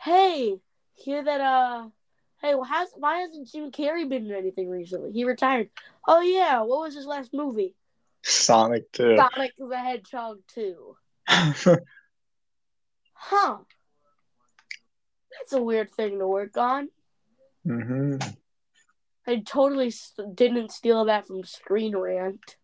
[0.00, 0.56] Hey,
[0.94, 1.40] hear that?
[1.40, 1.88] Uh,
[2.42, 5.12] hey, well, has why hasn't Jim Carrey been in anything recently?
[5.12, 5.70] He retired.
[6.08, 7.76] Oh yeah, what was his last movie?
[8.22, 9.16] Sonic too.
[9.16, 10.96] Sonic the Hedgehog two.
[13.22, 13.58] Huh.
[15.30, 16.88] That's a weird thing to work on.
[17.64, 18.16] hmm
[19.26, 22.56] I totally st- didn't steal that from Screen Rant.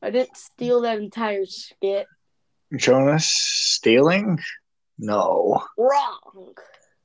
[0.00, 2.06] I didn't steal that entire skit.
[2.74, 4.38] Jonus stealing?
[4.98, 6.54] No, Wrong.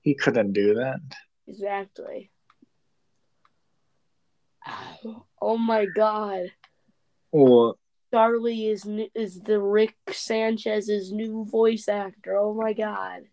[0.02, 1.00] he couldn't do that.
[1.48, 2.32] Exactly.
[5.40, 6.52] Oh my god.
[7.32, 7.78] Well,
[8.12, 12.36] Charlie is is the Rick Sanchez's new voice actor.
[12.38, 13.24] Oh my god.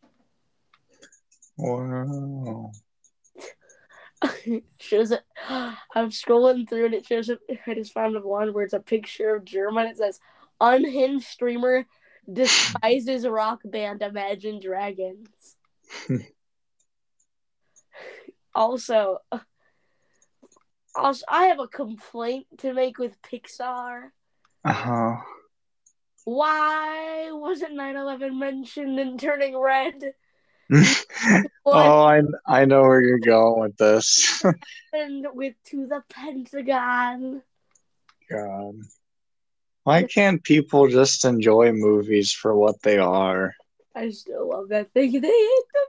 [1.56, 2.70] wow.
[4.78, 5.22] shows it.
[5.48, 7.38] I'm scrolling through and it shows it.
[7.66, 9.90] I just found one where it's a picture of Jerma.
[9.90, 10.20] It says,
[10.60, 11.86] "Unhinged streamer
[12.32, 15.56] despises rock band Imagine Dragons."
[18.54, 19.18] also,
[20.94, 24.10] also, I have a complaint to make with Pixar.
[24.64, 25.16] Uh-huh.
[26.24, 30.14] Why wasn't 9/11 mentioned in Turning Red?
[31.66, 34.44] Oh, I I know where you're going with this.
[34.92, 37.42] and with To the Pentagon?
[38.30, 38.74] God.
[39.84, 43.54] Why can't people just enjoy movies for what they are?
[43.94, 45.12] I still love that thing.
[45.12, 45.86] They hit the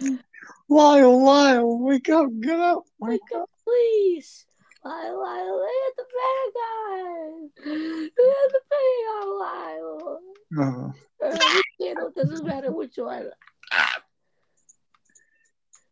[0.00, 0.20] Pentagon.
[0.68, 3.42] Lyle, Lyle, wake up, get up, wake Wake up.
[3.42, 4.46] up, please.
[4.84, 7.50] Lyle, Lyle, they hit the Pentagon.
[7.64, 10.20] They hit the Pentagon, Lyle.
[10.58, 10.90] Uh,
[11.22, 13.30] Uh, channel doesn't matter which one.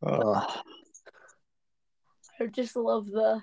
[0.06, 0.46] uh,
[2.40, 3.40] I just love the.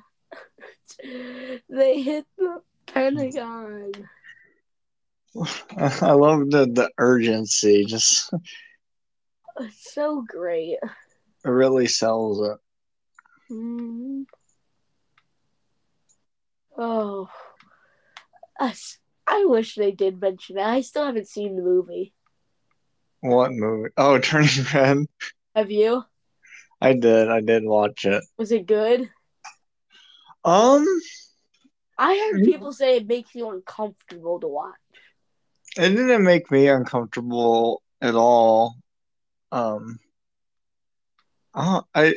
[1.70, 3.92] they hit the Pentagon.
[5.78, 7.86] I love the, the urgency.
[7.86, 8.34] Just
[9.60, 10.78] It's so great.
[10.84, 12.58] it really sells it.
[13.54, 14.26] Mm.
[16.78, 17.30] Oh,
[19.32, 20.64] I wish they did mention it.
[20.64, 22.14] I still haven't seen the movie.
[23.22, 23.90] What movie?
[23.98, 25.06] Oh, Turning Red.
[25.56, 26.04] Have you?
[26.82, 27.30] I did.
[27.30, 28.24] I did watch it.
[28.38, 29.10] Was it good?
[30.44, 30.86] Um,
[31.98, 34.76] I heard people say it makes you uncomfortable to watch.
[35.78, 38.76] it didn't make me uncomfortable at all.
[39.52, 40.00] Um,
[41.54, 42.16] uh, I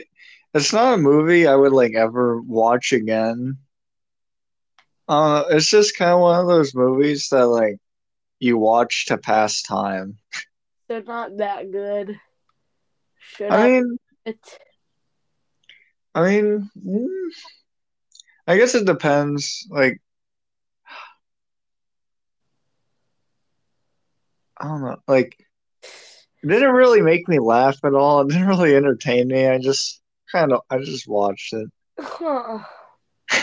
[0.55, 3.59] it's not a movie I would like ever watch again.
[5.09, 7.77] Uh, it's just kind of one of those movies that like
[8.41, 10.19] you watch to pass time.
[10.89, 12.21] They're not that good.
[13.19, 13.69] Should I I?
[13.69, 14.59] mean, it?
[16.15, 17.09] I mean, mm,
[18.47, 19.67] I guess it depends.
[19.71, 20.01] Like,
[24.59, 24.97] I don't know.
[25.09, 25.37] Like,
[26.43, 28.21] it didn't really make me laugh at all.
[28.21, 29.49] It didn't really entertain me.
[29.49, 31.71] I just kind of, I just watched it.
[31.99, 32.59] Huh.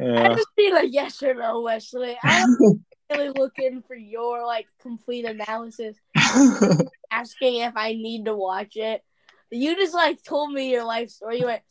[0.00, 2.18] I just need a yes or no, Wesley.
[2.22, 2.56] I'm
[3.10, 5.96] really looking for your like complete analysis.
[7.12, 9.02] asking if I need to watch it.
[9.50, 11.40] You just like told me your life story.
[11.40, 11.62] You went,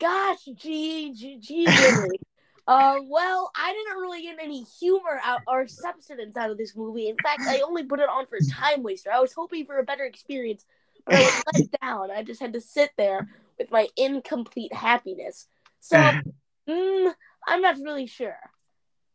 [0.00, 1.66] "Gosh, gee, gee, gee,
[2.66, 7.08] Uh, well, I didn't really get any humor out or substance out of this movie.
[7.08, 9.10] In fact, I only put it on for a time waster.
[9.12, 10.64] I was hoping for a better experience,
[11.04, 12.10] but I was let down.
[12.10, 13.28] I just had to sit there
[13.58, 15.48] with my incomplete happiness.
[15.80, 15.96] So,
[16.68, 17.14] mm,
[17.46, 18.38] I'm not really sure.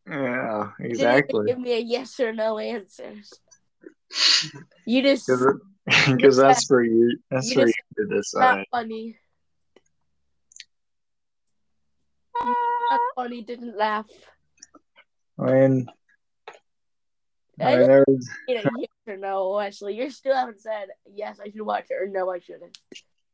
[0.08, 1.46] yeah, exactly.
[1.46, 3.40] give me a yes or no answers.
[4.84, 5.28] You just
[5.86, 7.18] Because that's for you.
[7.30, 8.66] That's You for you to Not decide.
[8.70, 9.16] funny.
[13.14, 13.42] Funny.
[13.42, 14.06] Didn't laugh.
[15.38, 15.86] I mean,
[17.60, 19.96] I I mean, just there was, need a yes or no, Wesley.
[19.96, 21.38] You still haven't said yes.
[21.40, 22.30] I should watch it or no.
[22.30, 22.78] I shouldn't.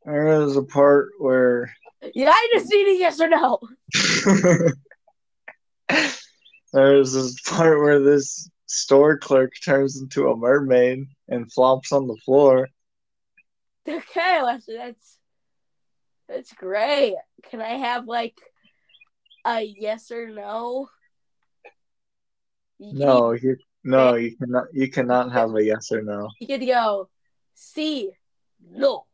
[0.05, 1.75] there was a part where
[2.15, 3.59] Yeah, I just need a yes or no.
[6.73, 12.07] there was this part where this store clerk turns into a mermaid and flops on
[12.07, 12.69] the floor.
[13.89, 14.77] Okay, Wesley.
[14.77, 15.19] That's
[16.29, 17.17] that's great.
[17.51, 18.37] Can I have like
[19.45, 20.89] a yes or no?
[22.79, 24.65] You No, you no, you cannot.
[24.73, 26.29] You cannot have a yes or no.
[26.41, 27.09] You to go,
[27.55, 28.11] see,
[28.71, 29.07] no.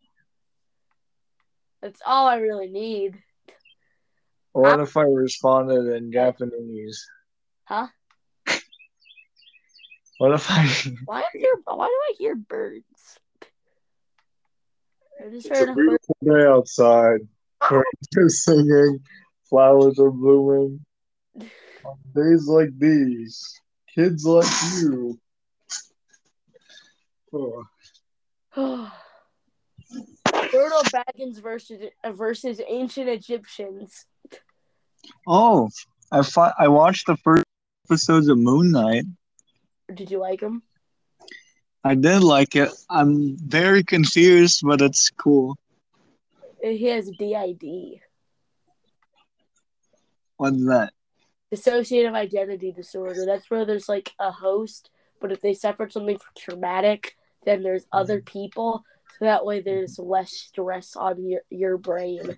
[1.81, 3.17] That's all I really need.
[4.53, 7.07] What if I responded in Japanese?
[7.65, 7.89] Huh?
[10.19, 10.67] What if I?
[11.05, 13.21] Why do Why do I hear birds?
[15.25, 15.77] I just It's heard a a bird.
[15.77, 17.21] beautiful day outside.
[17.71, 18.99] Birds are singing,
[19.49, 20.85] flowers are blooming.
[21.85, 23.61] On days like these,
[23.95, 24.47] kids like
[24.77, 25.19] you.
[28.57, 28.91] Oh.
[30.27, 31.81] Frodo Baggins versus
[32.11, 34.07] versus ancient Egyptians.
[35.27, 35.69] Oh,
[36.11, 37.45] I fi- I watched the first
[37.87, 39.05] episodes of Moon Knight.
[39.95, 40.63] Did you like them?
[41.85, 42.71] I did like it.
[42.91, 45.57] I'm very confused, but it's cool.
[46.63, 48.01] He has DID,
[50.39, 50.93] What's that?
[51.53, 53.25] dissociative identity disorder.
[53.25, 57.99] That's where there's like a host, but if they suffered something traumatic, then there's mm-hmm.
[57.99, 58.85] other people.
[59.19, 62.37] So that way there's less stress on your, your brain.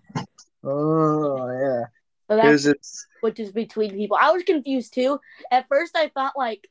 [0.62, 1.84] Oh yeah,
[2.28, 4.16] So that's it's which is between people.
[4.20, 5.18] I was confused too.
[5.50, 6.68] At first, I thought like,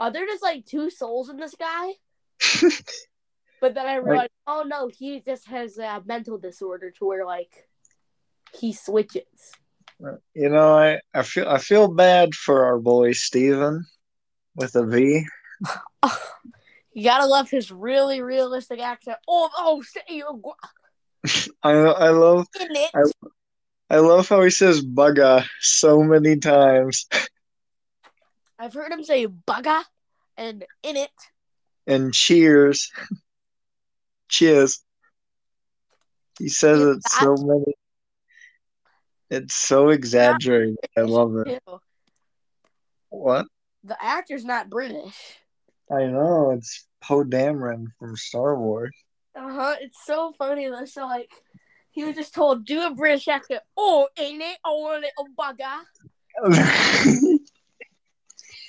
[0.00, 1.92] are there just like two souls in this guy?
[3.58, 7.66] But then I realized, oh no, he just has a mental disorder to where like
[8.52, 9.52] he switches.
[10.34, 13.84] You know I, I feel I feel bad for our boy Steven
[14.54, 15.24] with a V.
[16.92, 19.18] You gotta love his really realistic accent.
[19.28, 19.82] Oh, oh,
[21.62, 22.90] I I love in it.
[22.94, 23.28] I-
[23.88, 27.06] I love how he says "bugger" so many times
[28.58, 29.84] I've heard him say "bugger"
[30.38, 31.10] and "in it."
[31.86, 32.90] and cheers,
[34.28, 34.82] cheers.
[36.38, 37.74] He says it so many.
[39.30, 40.76] It's so exaggerated.
[40.96, 41.62] I love it.
[43.10, 43.46] What?
[43.84, 45.16] The actor's not British.
[45.90, 48.94] I know it's Poe Dameron from Star Wars.
[49.34, 49.76] Uh huh.
[49.80, 50.84] It's so funny though.
[50.84, 51.30] So like,
[51.90, 53.62] he was just told do a British accent.
[53.76, 54.58] Oh, ain't it?
[54.64, 55.82] Oh, a little bugger.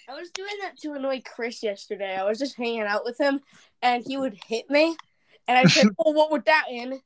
[0.10, 2.16] I was doing that to annoy Chris yesterday.
[2.16, 3.42] I was just hanging out with him,
[3.82, 4.96] and he would hit me,
[5.48, 7.02] and I said, "Oh, what would that in?"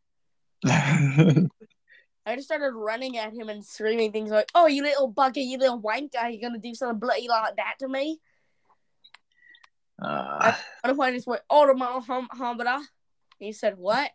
[2.26, 5.58] I just started running at him and screaming things like, "Oh, you little bugger, you
[5.58, 6.32] little wanker!
[6.32, 8.20] You're gonna do something bloody like that to me?"
[10.02, 10.54] uh,
[10.84, 12.86] And I just went, "Oh, the mom, hum, humbada." And
[13.40, 14.12] he said, "What?"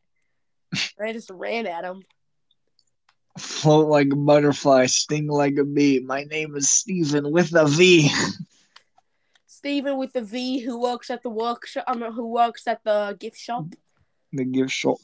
[0.98, 2.04] And I just ran at him.
[3.38, 6.00] float like a butterfly, sting like a bee.
[6.00, 8.08] My name is Stephen with a V.
[9.46, 13.16] Stephen with a V, who works at the workshop, I mean, who works at the
[13.18, 13.66] gift shop.
[14.32, 14.98] The gift shop.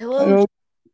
[0.00, 0.46] Hello,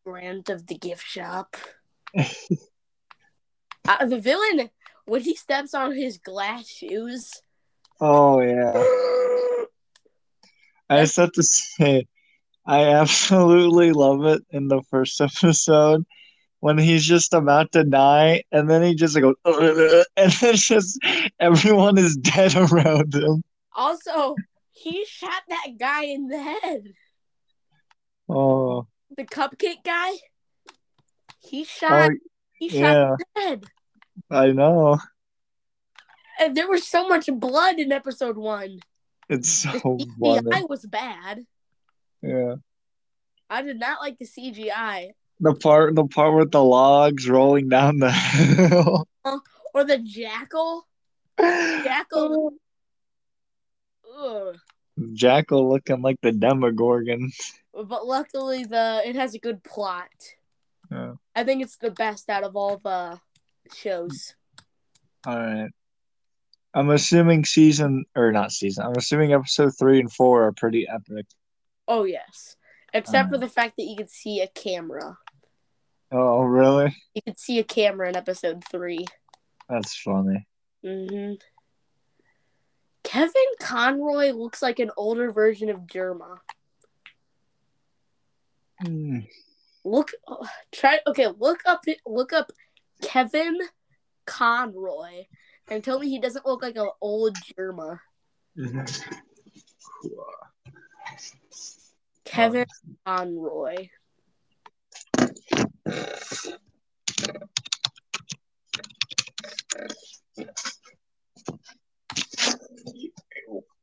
[0.05, 1.57] Grant of the gift shop.
[2.19, 4.71] uh, the villain,
[5.05, 7.31] when he steps on his glass shoes.
[8.01, 8.73] Oh yeah.
[10.91, 12.07] I just have to say,
[12.67, 16.05] I absolutely love it in the first episode
[16.61, 20.99] when he's just about to die, and then he just goes, and then just
[21.41, 23.43] everyone is dead around him.
[23.75, 24.35] Also,
[24.73, 26.93] he shot that guy in the head.
[28.29, 28.87] Oh,
[29.17, 30.13] The cupcake guy.
[31.41, 32.11] He oh shot.
[32.53, 33.65] he shot yeah, the head.
[34.31, 34.99] I know.
[36.41, 38.81] And there was so much blood in episode one.
[39.29, 40.41] It's The so funny.
[40.41, 41.45] CGI was bad.
[42.23, 42.57] Yeah,
[43.49, 47.99] I did not like the CGI the part, the part with the logs rolling down
[47.99, 49.07] the hill.
[49.23, 49.37] Uh,
[49.75, 50.87] or the jackal.
[51.39, 52.55] Jackal.
[54.19, 54.57] Ugh.
[55.13, 57.31] Jackal looking like the Demogorgon.
[57.73, 60.09] But luckily, the it has a good plot.
[60.91, 61.13] Yeah.
[61.37, 63.21] I think it's the best out of all the
[63.75, 64.35] shows.
[65.27, 65.71] All right.
[66.75, 68.85] I'm assuming season or not season.
[68.87, 71.27] I'm assuming episode three and four are pretty epic.
[71.89, 72.57] Oh yes,
[72.93, 73.39] except for Uh.
[73.39, 75.19] the fact that you could see a camera.
[76.13, 76.95] Oh, really?
[77.15, 79.05] You could see a camera in episode three.
[79.69, 80.47] That's funny.
[80.85, 81.35] Mm-hmm.
[83.05, 86.39] Kevin Conroy looks like an older version of Jerma.
[88.83, 89.19] Hmm.
[89.85, 91.29] Look, uh, try okay.
[91.39, 92.51] Look up, look up
[93.03, 93.59] Kevin
[94.27, 95.25] Conroy,
[95.69, 97.99] and tell me he doesn't look like an old Jerma.
[102.25, 102.67] Kevin
[103.07, 103.89] Conroy.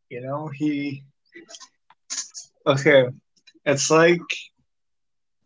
[0.09, 1.03] You know, he.
[2.65, 3.05] Okay,
[3.65, 4.21] it's like.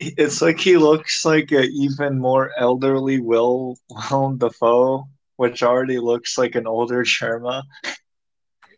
[0.03, 3.77] It's like he looks like an even more elderly Will
[4.09, 7.61] Willem Dafoe, which already looks like an older Jerma.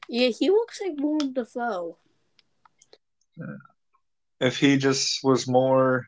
[0.10, 1.98] Yeah, he looks like Willem Dafoe.
[4.42, 6.08] If he just was more.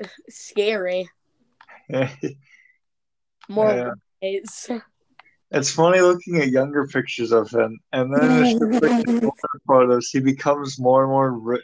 [0.30, 1.08] Scary.
[3.48, 4.78] More Yeah.
[5.52, 11.04] It's funny looking at younger pictures of him, and then older photos, he becomes more
[11.04, 11.30] and more.
[11.32, 11.62] Ri-.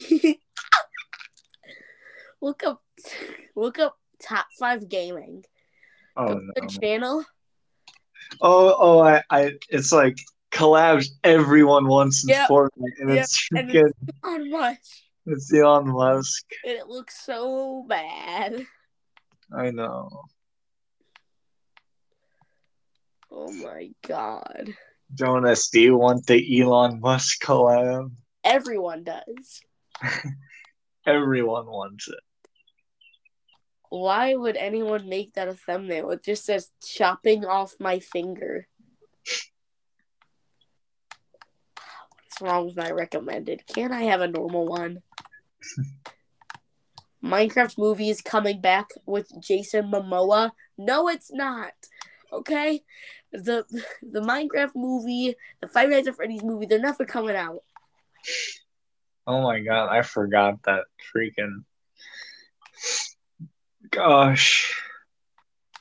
[2.40, 2.80] look up,
[3.54, 5.44] look up top five gaming.
[6.16, 6.52] oh Go no!
[6.56, 7.24] the channel.
[8.40, 9.00] Oh oh!
[9.02, 10.18] I, I it's like
[10.52, 12.48] collabs everyone wants in Yep.
[12.48, 13.18] Fortnite, and Yep.
[13.24, 13.90] it's And freaking
[14.24, 15.04] Not much.
[15.26, 16.44] it's Elon Musk.
[16.64, 18.66] And it looks so bad.
[19.56, 20.08] I know.
[23.30, 24.74] Oh my god.
[25.14, 28.10] Jonus, do you want the Elon Musk collab?
[28.42, 29.60] Everyone does.
[31.06, 32.20] Everyone wants it.
[33.88, 36.10] Why would anyone make that a thumbnail?
[36.10, 38.66] It just says chopping off my finger.
[42.24, 43.66] What's wrong with my recommended?
[43.66, 45.02] Can't I have a normal one?
[47.24, 50.50] Minecraft movie is coming back with Jason Momoa.
[50.76, 51.72] No, it's not.
[52.32, 52.82] Okay?
[53.32, 53.64] The
[54.02, 57.62] the Minecraft movie, the Five Nights at Freddy's movie, they're never coming out.
[59.26, 61.64] Oh my god, I forgot that freaking.
[63.90, 64.80] Gosh.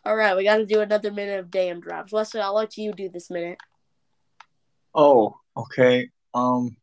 [0.04, 2.12] All right, we got to do another minute of Daym Drops.
[2.12, 3.60] Wesley, I'll let you do this minute.
[4.94, 6.10] Oh, okay.
[6.34, 6.78] Um.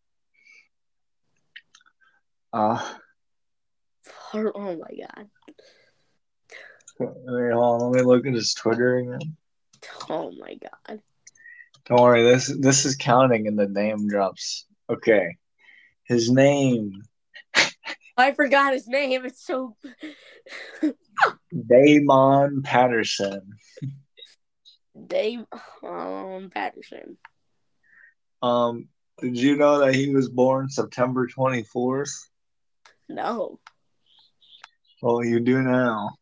[2.52, 2.94] Uh.
[4.34, 5.28] Oh my god.
[6.98, 7.90] Wait, hold on.
[7.90, 9.36] Let me look at his Twitter again.
[10.08, 11.00] Oh my god.
[11.86, 12.22] Don't worry.
[12.22, 14.66] This this is counting in the name drops.
[14.90, 15.36] Okay.
[16.04, 17.02] His name
[18.16, 19.24] I forgot his name.
[19.24, 19.76] It's so.
[21.50, 23.54] Damon Patterson.
[25.06, 25.44] Dave
[25.82, 27.16] um, Patterson.
[28.42, 28.88] Um.
[29.20, 32.12] Did you know that he was born September twenty fourth?
[33.08, 33.60] No.
[35.00, 36.16] Well, you do now.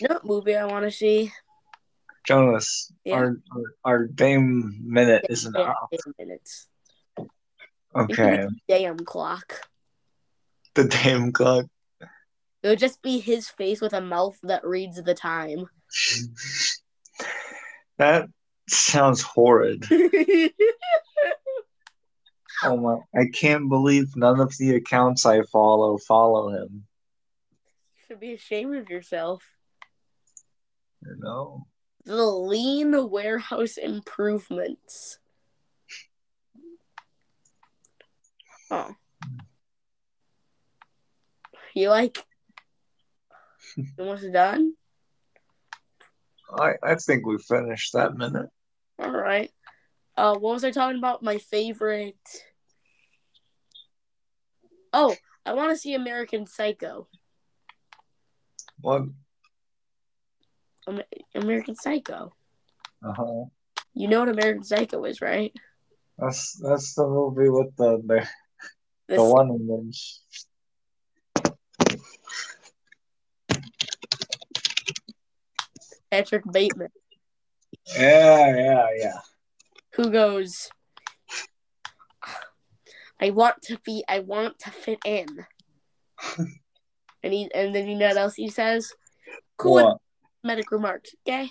[0.00, 1.32] No movie I want to see.
[2.28, 3.16] Jonus, Yeah.
[3.16, 3.36] our,
[3.84, 5.88] our Dame minute isn't Yeah, up.
[5.92, 6.68] eight minutes.
[7.96, 9.60] Okay, Damn clock.
[10.74, 11.66] the damn clock.
[12.62, 15.66] It would just be his face with a mouth that reads the time.
[17.96, 18.28] That
[18.68, 19.84] sounds horrid.
[22.62, 22.96] Oh my!
[23.20, 26.86] I can't believe none of the accounts I follow follow him.
[27.96, 29.42] You should be ashamed of yourself.
[31.02, 31.66] You know.
[32.04, 35.18] The lean warehouse improvements.
[38.74, 38.90] Oh.
[41.74, 42.18] You like
[43.98, 44.74] almost done?
[46.58, 48.48] I I think we finished that minute.
[48.98, 49.50] All right.
[50.16, 51.22] Uh, what was I talking about?
[51.22, 52.16] My favorite.
[54.92, 55.14] Oh,
[55.46, 57.06] I want to see American Psycho.
[58.80, 59.02] What?
[61.34, 62.32] American Psycho.
[63.04, 63.44] Uh huh.
[63.94, 65.52] You know what American Psycho is, right?
[66.18, 68.28] That's that's the movie with the the,
[69.08, 70.18] The the one image.
[76.10, 76.90] Patrick Bateman,
[77.96, 79.18] Yeah, yeah, yeah.
[79.94, 80.70] who goes,
[83.20, 85.26] "I want to be, I want to fit in,"
[86.38, 88.92] and he, and then you know what else he says?
[89.56, 89.98] Cool What?
[90.44, 91.14] medic remarks.
[91.26, 91.50] Okay,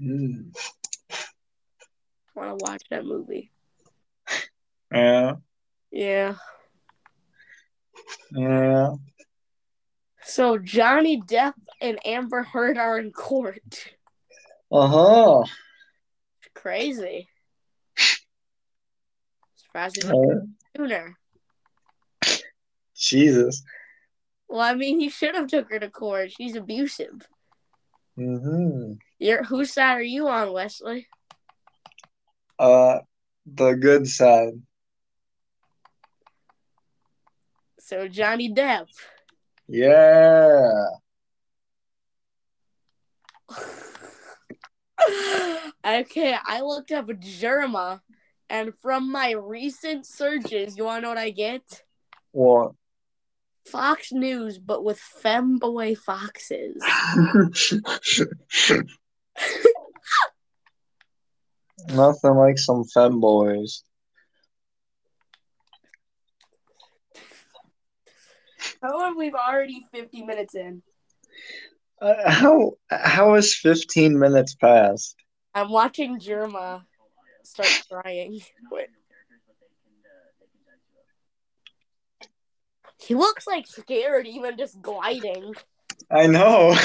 [0.00, 0.52] Mm.
[2.36, 3.50] I want to watch that movie.
[4.92, 5.34] Yeah,
[5.90, 6.34] Yeah.
[8.32, 8.92] yeah.
[10.22, 13.94] So Johnny Depp and Amber Heard are in court.
[14.70, 15.44] Uh huh.
[16.54, 17.28] Crazy.
[19.56, 20.40] Surprised Uh,
[20.76, 21.16] sooner.
[22.94, 23.62] Jesus.
[24.48, 26.32] Well, I mean, he should have took her to court.
[26.32, 27.28] She's abusive.
[28.18, 28.94] Mm-hmm.
[29.18, 31.06] You're, whose side are you on, Wesley?
[32.58, 32.98] Uh,
[33.46, 34.60] the good side.
[37.88, 38.88] So Johnny Depp.
[39.66, 40.88] Yeah.
[45.86, 48.02] okay, I looked up Jerma,
[48.50, 51.62] and from my recent searches, you want to know what I get?
[52.32, 52.72] What?
[53.66, 56.76] Fox News, but with femboy foxes.
[61.88, 63.80] Nothing like some femboys.
[68.82, 70.82] How are we already 50 minutes in?
[72.00, 75.16] Uh, how how is fifteen minutes past?
[75.52, 76.82] I'm watching Jerma
[77.42, 78.40] start crying.
[78.70, 78.86] Wait.
[83.00, 85.54] He looks like scared, even just gliding.
[86.10, 86.76] I know.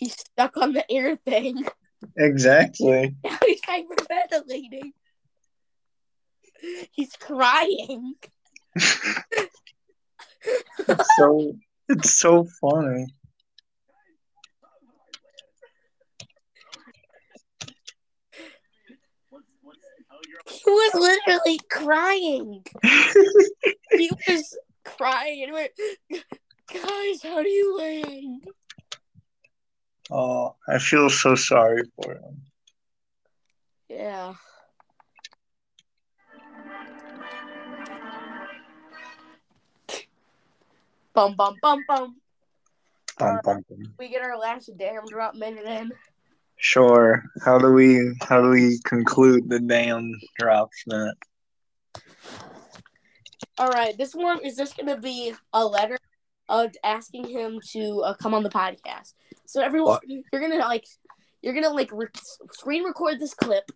[0.00, 1.64] He's stuck on the air thing.
[2.16, 3.14] Exactly.
[3.24, 4.92] Now he's hyperventilating.
[6.92, 8.14] He's crying.
[10.88, 11.54] It's so
[11.88, 13.06] it's so funny.
[20.46, 22.64] He was literally crying.
[23.92, 25.44] He was crying.
[25.44, 25.72] and went,
[26.72, 28.44] Guys, how do you land?
[30.10, 32.42] Oh, I feel so sorry for him.
[33.88, 34.34] Yeah.
[41.12, 42.16] Bum bum bum bum.
[43.18, 43.94] Bum, bum, bum.
[43.98, 45.92] We get our last Daym Drop minute in.
[46.56, 47.22] Sure.
[47.44, 51.16] How do we how do we conclude the Daym Drops minute?
[53.58, 55.98] All right, this one is just gonna be a letter
[56.50, 59.14] of asking him to uh, come on the podcast.
[59.46, 60.02] So everyone, What?
[60.06, 60.84] you're gonna like,
[61.40, 62.06] you're gonna like re-
[62.52, 63.70] screen record this clip.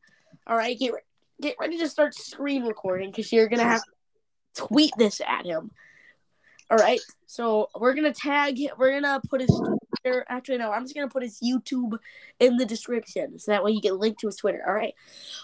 [0.47, 1.01] All right, get re-
[1.41, 5.71] get ready to start screen recording because you're gonna have to tweet this at him.
[6.71, 8.59] All right, so we're gonna tag.
[8.77, 9.51] We're gonna put his
[10.03, 10.25] Twitter.
[10.29, 11.99] Actually, no, I'm just gonna put his YouTube
[12.41, 14.63] in the description so that way you get linked to his Twitter.
[14.67, 14.95] All right,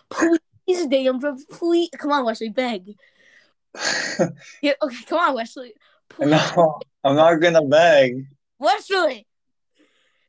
[0.09, 1.21] please, damn,
[1.51, 2.95] please, come on, Wesley, beg.
[4.63, 5.75] Yeah, okay, come on, Wesley.
[6.09, 8.27] Please, no, I'm not gonna beg.
[8.59, 9.27] Wesley,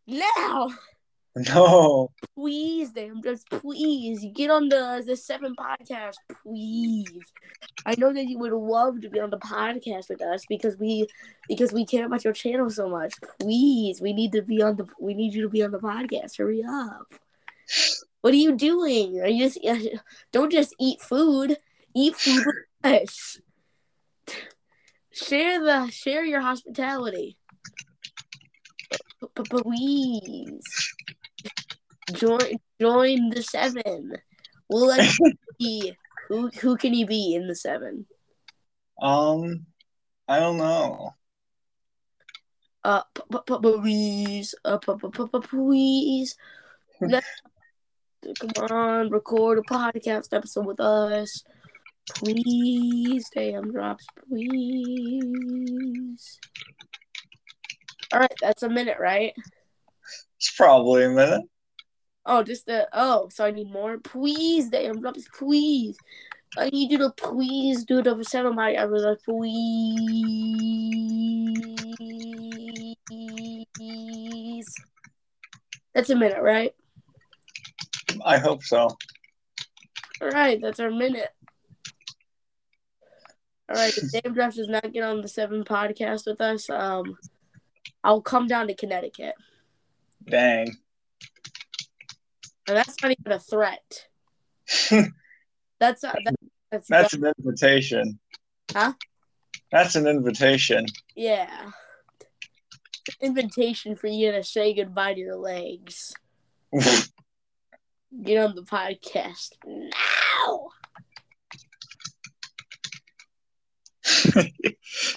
[0.08, 0.70] now,
[1.36, 2.12] No.
[2.36, 7.08] please, damn, just please get on the the Seven podcast, please.
[7.86, 11.08] I know that you would love to be on the podcast with us because we
[11.48, 13.14] because we care about your channel so much.
[13.40, 16.38] Please, we need to be on the we need you to be on the podcast.
[16.38, 17.14] Hurry up.
[18.22, 19.20] What are you doing?
[19.22, 19.98] Are you just uh,
[20.32, 21.58] don't just eat food.
[21.96, 23.40] Eat food with us.
[25.22, 27.38] Share the share your hospitality.
[29.36, 30.94] Please
[32.14, 34.14] join join the seven.
[34.70, 35.94] We'll let you be.
[36.30, 38.08] Who who can you be in the seven?
[39.02, 39.66] Um,
[40.28, 41.14] I don't know.
[42.84, 43.04] Uh,
[43.46, 46.36] please, uh, please.
[48.40, 51.44] Come on, record a podcast episode with us.
[52.16, 55.60] Please, Daym Drops, please.
[58.14, 59.34] All right, that's a minute, right?
[60.38, 61.44] It's probably a minute.
[62.26, 63.98] Oh, just the oh, so I need more.
[63.98, 65.98] Please, Daym Drops, please.
[66.58, 69.56] I need you to please do the seven by I was like, please.
[75.94, 76.74] That's a minute, right?
[78.26, 78.90] I hope so.
[80.22, 81.30] All right, that's our minute.
[83.72, 87.16] All right, if Daym Drops does not get on the seven podcast with us, um,
[88.04, 89.36] I'll come down to Connecticut,
[90.30, 90.76] Dang.
[92.68, 94.08] and that's not even a threat.
[95.80, 96.36] That's uh, that,
[96.70, 98.20] that's That's an invitation.
[98.72, 98.94] Huh?
[99.72, 100.86] That's an invitation.
[101.16, 101.72] yeah.
[103.22, 106.14] Invitation for you to say goodbye to your legs.
[106.74, 110.71] Get on the podcast now.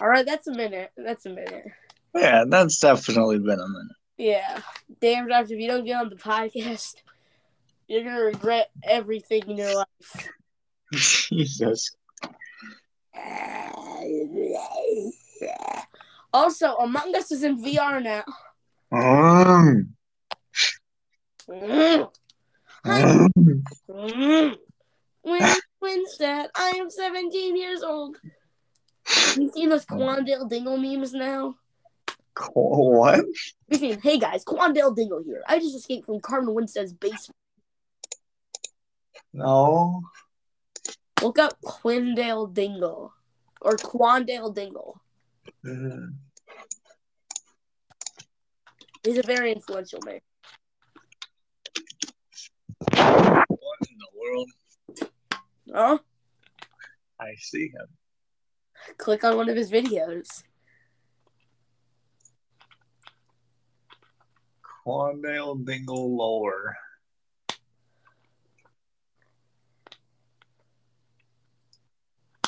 [0.01, 0.91] All right, that's a minute.
[0.97, 1.67] That's a minute.
[2.15, 3.97] yeah, that's definitely been a minute.
[4.17, 4.61] Yeah.
[5.01, 6.95] Damn, Josh, if you don't get on the podcast,
[7.89, 10.29] you're going to regret everything in your life.
[10.93, 11.91] Jesus.
[16.33, 18.25] Also, Among Us is in VR now.
[18.93, 19.89] Mm.
[21.49, 22.09] Mm.
[22.85, 23.63] Mm.
[23.89, 24.57] Mm.
[25.23, 26.51] When when's that?
[26.57, 28.19] I am 17 years old.
[29.37, 31.57] You seen those Quandale Dingle memes now?
[32.53, 33.25] What?
[33.69, 35.43] You seen, hey guys, Quandale Dingle here.
[35.47, 37.37] I just escaped from Carmen Winstead's basement.
[39.33, 40.03] No.
[41.23, 43.13] Look up Quindale Dingle
[43.61, 45.01] or Quandale Dingle.
[45.65, 46.15] Mhm.
[49.05, 50.21] He's a very influential man.
[52.91, 54.51] What in the world?
[55.73, 55.99] Huh?
[57.21, 57.87] I see him.
[58.99, 60.43] Click on one of his videos.
[64.85, 66.77] Quandale Dingle Lower.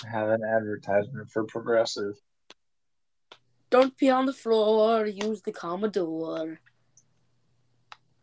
[0.04, 2.14] I have an advertisement for Progressive.
[3.70, 5.06] Don't pee on the floor.
[5.06, 6.60] Use the Commodore.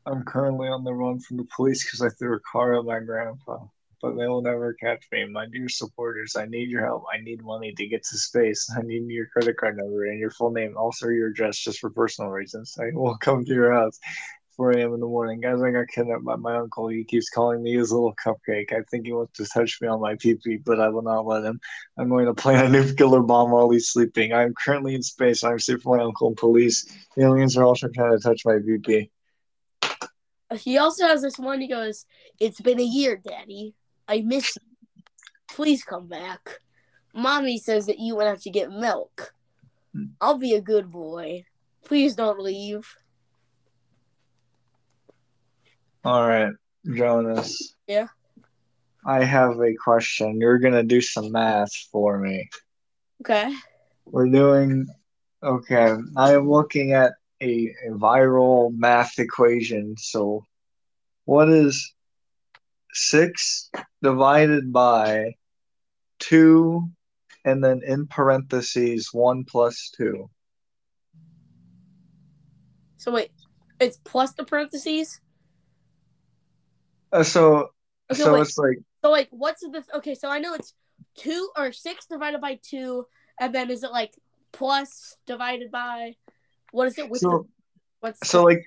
[0.05, 2.99] I'm currently on the run from the police because I threw a car at my
[2.99, 3.59] grandpa.
[4.03, 5.23] But they will never catch me.
[5.29, 7.05] My dear supporters, I need your help.
[7.11, 8.69] I need money to get to space.
[8.77, 11.89] I need your credit card number and your full name, also your address, just for
[11.89, 12.77] personal reasons.
[12.77, 13.97] I will come to your house
[14.57, 14.93] 4 a.m.
[14.93, 15.39] in the morning.
[15.39, 16.89] Guys, I got kidnapped by my uncle.
[16.89, 18.73] He keeps calling me his little cupcake.
[18.73, 21.45] I think he wants to touch me on my pee but I will not let
[21.45, 21.61] him.
[21.97, 24.33] I'm going to plant a nuclear bomb while he's sleeping.
[24.33, 25.45] I'm currently in space.
[25.45, 26.93] I'm safe from my uncle and police.
[27.15, 29.09] The aliens are also trying to touch my PP.
[30.57, 31.61] He also has this one.
[31.61, 32.05] He goes,
[32.37, 33.75] "It's been a year, Daddy.
[34.07, 35.03] I miss you.
[35.49, 36.59] Please come back."
[37.13, 39.33] Mommy says that you went out to get milk.
[40.19, 41.45] I'll be a good boy.
[41.85, 42.87] Please don't leave.
[46.03, 46.53] All right,
[46.87, 47.53] Jonus.
[47.87, 48.07] Yeah?
[49.05, 50.41] I have a question.
[50.41, 52.49] You're going to do some math for me.
[53.21, 53.53] Okay.
[54.05, 54.87] We're doing,
[55.41, 59.95] okay, I am looking at a, a viral math equation.
[59.97, 60.45] So,
[61.25, 61.92] what is
[62.93, 63.69] 6
[64.01, 65.33] divided by
[66.19, 66.89] 2
[67.45, 70.29] and then in parentheses 1 plus 2?
[72.97, 73.31] So wait,
[73.79, 75.19] it's plus the parentheses.
[77.11, 77.69] Uh, so,
[78.11, 78.41] Okay, so wait.
[78.41, 79.83] it's like, So like, what's the?
[79.95, 80.73] Okay, so I know it's
[81.15, 83.05] two or six divided by two,
[83.39, 84.13] and then is it like
[84.51, 86.15] plus divided by?
[86.71, 87.09] What is it?
[87.09, 87.47] With the, so,
[87.99, 88.63] what's so like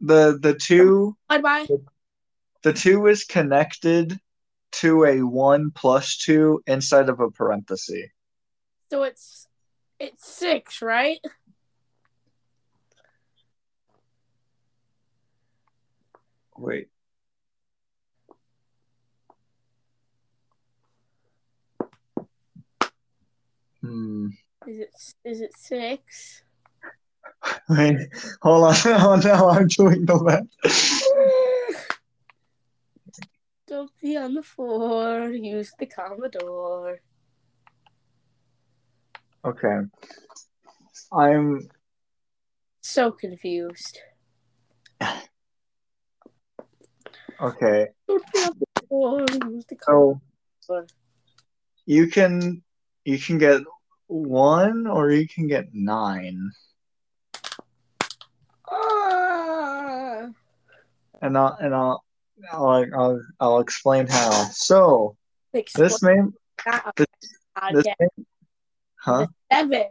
[0.00, 1.66] the the 2 divided by?
[2.62, 4.18] The 2 is connected
[4.72, 8.10] to a 1 plus 2 inside of a parenthesis.
[8.90, 9.46] So it's
[9.98, 11.18] it's six, right?
[16.56, 16.88] Wait.
[23.80, 24.28] Hmm.
[24.66, 24.90] Is it
[25.24, 26.42] is it six?
[27.68, 28.08] Wait.
[28.42, 28.74] Hold on.
[28.86, 31.54] Oh no, I'm doing the math.
[33.68, 35.28] Don't be on the floor.
[35.28, 37.00] Use the Commodore.
[39.44, 39.80] Okay.
[41.12, 41.68] I'm
[42.80, 44.00] So confused.
[47.42, 47.88] okay.
[48.08, 49.26] Don't be on the floor.
[49.52, 49.76] Use the
[50.60, 50.86] So
[51.84, 52.62] you can
[53.04, 53.60] you can get
[54.06, 56.52] one or you can get nine.
[58.66, 60.28] Ah.
[61.20, 62.07] And I'll and I'll
[62.52, 64.30] I'll I'll, I'll explain how.
[64.52, 65.16] So
[65.52, 66.34] Explain this name
[66.64, 66.92] that.
[66.96, 67.06] this-
[67.72, 68.26] this name
[68.96, 69.26] huh?
[69.52, 69.86] seven.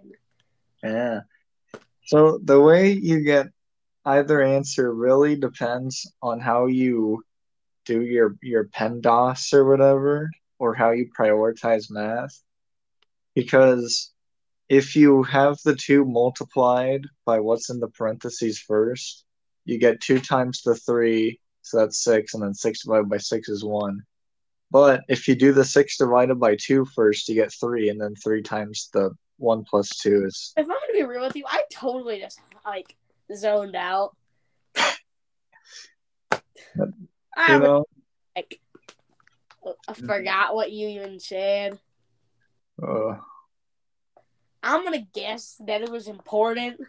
[0.83, 1.21] Yeah.
[2.05, 3.47] So the way you get
[4.05, 7.23] either answer really depends on how you
[7.85, 10.29] do your your PEMDAS or whatever,
[10.59, 12.41] or how you prioritize math.
[13.35, 14.13] Because
[14.69, 19.25] if you have the two multiplied by what's in the parentheses first,
[19.65, 21.39] you get two times the three,
[21.69, 24.01] so that's six, and then six divided by six is one.
[24.71, 28.15] But if you do the six divided by two first, you get three, and then
[28.15, 31.63] three times the one plus two is If I'm gonna be real with you, I
[31.71, 32.95] totally just like
[33.35, 34.15] zoned out.
[34.75, 34.95] I
[37.53, 37.85] you know.
[38.35, 38.59] like
[39.87, 41.79] I forgot what you even said.
[42.81, 43.17] Uh,
[44.63, 46.81] I'm gonna guess that it was important.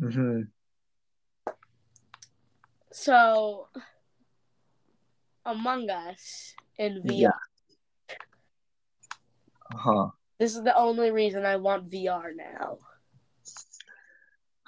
[0.00, 0.42] hmm
[2.94, 3.66] So,
[5.44, 7.10] Among Us in VR.
[7.18, 7.30] Yeah.
[9.72, 10.10] Huh.
[10.38, 12.78] This is the only reason I want VR now.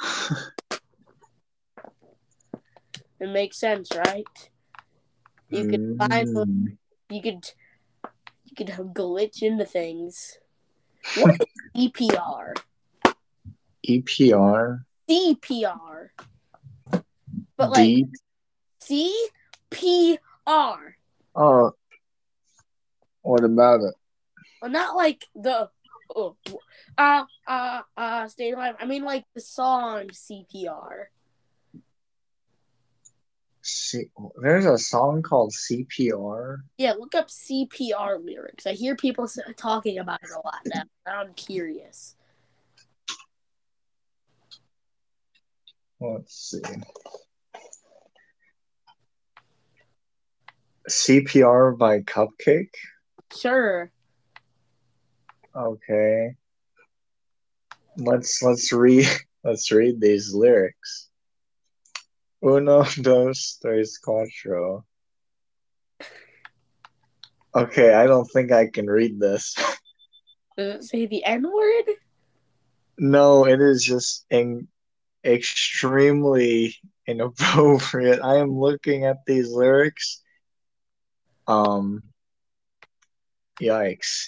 [3.19, 4.51] It makes sense, right?
[5.49, 6.77] You could find Mm.
[7.09, 7.51] you could
[8.45, 10.37] you could glitch into things.
[11.15, 11.39] What is
[11.77, 12.53] EPR?
[13.89, 14.85] EPR.
[15.09, 16.09] CPR.
[17.57, 18.07] But like
[18.87, 19.19] Deep.
[19.73, 20.77] CPR.
[21.35, 21.73] Oh.
[23.23, 23.95] What about it?
[24.63, 25.69] Well, not like the
[26.15, 26.37] oh,
[26.97, 28.77] uh, uh, uh, stay alive.
[28.79, 31.07] I mean, like the song CPR.
[33.63, 34.05] See,
[34.41, 36.59] there's a song called CPR.
[36.79, 38.65] Yeah, look up CPR lyrics.
[38.65, 40.85] I hear people talking about it a lot now.
[41.05, 42.15] I'm curious.
[45.99, 46.63] Let's see.
[50.89, 52.69] CPR by CupcakKe.
[53.37, 53.91] Sure.
[55.55, 56.35] Okay.
[57.97, 59.07] Let's let's read
[59.45, 61.09] let's read these lyrics.
[62.43, 64.85] Uno, dos, tres, cuatro.
[67.55, 69.55] Okay, I don't think I can read this.
[70.59, 71.85] Does it say the N word?
[72.99, 74.69] No, it is just in,
[75.25, 76.77] extremely
[77.07, 78.21] inappropriate.
[78.23, 80.23] I am looking at these lyrics.
[81.47, 82.03] Um,
[83.61, 84.27] yikes.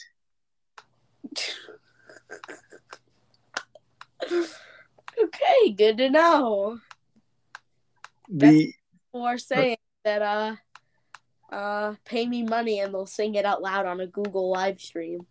[5.22, 6.78] okay, good to know.
[8.28, 8.72] The
[9.12, 10.56] Or saying that uh
[11.50, 15.26] uh pay me money and they'll sing it out loud on a Google live stream.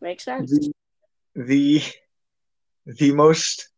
[0.00, 0.50] Makes sense.
[0.50, 0.72] the
[1.34, 1.82] the
[2.86, 3.68] the most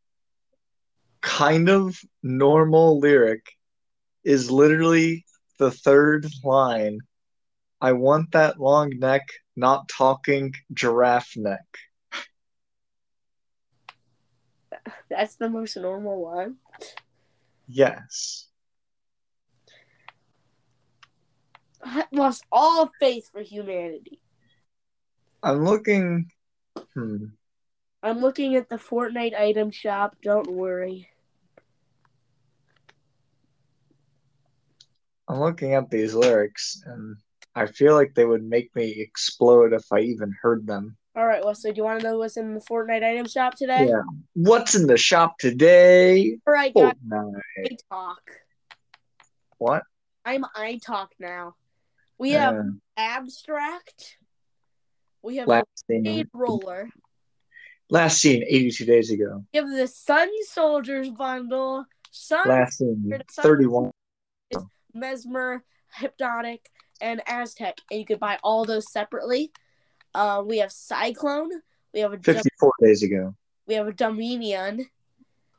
[1.21, 3.47] kind of normal lyric
[4.25, 5.25] is literally
[5.59, 6.99] the third line.
[7.81, 11.67] I want that long neck, not talking giraffe neck.
[15.11, 16.57] That's the most normal one.
[17.67, 18.49] Yes.
[21.85, 24.21] I lost all faith for humanity.
[25.43, 26.31] I'm looking
[26.95, 27.27] hmm.
[28.03, 30.17] I'm looking at the Fortnite item shop.
[30.23, 31.09] Don't worry.
[35.33, 37.17] I'm looking at these lyrics and
[37.55, 40.97] I feel like they would make me explode if I even heard them.
[41.17, 43.87] All right, Wesley, do you want to know what's in the Fortnite item shop today?
[43.89, 44.03] Yeah.
[44.35, 46.37] What's in the shop today?
[46.47, 46.93] All right, guys.
[47.11, 47.41] Fortnite.
[47.65, 48.21] I talk.
[49.57, 49.83] What?
[50.27, 51.55] I'm I talk now.
[52.19, 52.63] We have Uh,
[52.99, 54.19] abstract.
[55.23, 56.91] We have last seen, roller.
[57.89, 59.45] last seen 82 days ago.
[59.55, 61.87] We have the Sun Soldiers bundle.
[62.11, 63.93] Sun Last seen Heard of some- 31.
[64.95, 65.65] Mesmer,
[65.95, 66.71] Hypnotic,
[67.01, 69.53] and Aztec, and you could buy all those separately.
[70.15, 71.51] Uh, we have Cyclone.
[71.93, 73.35] We have a Dom- 54 days ago.
[73.67, 74.87] we have a Dominion,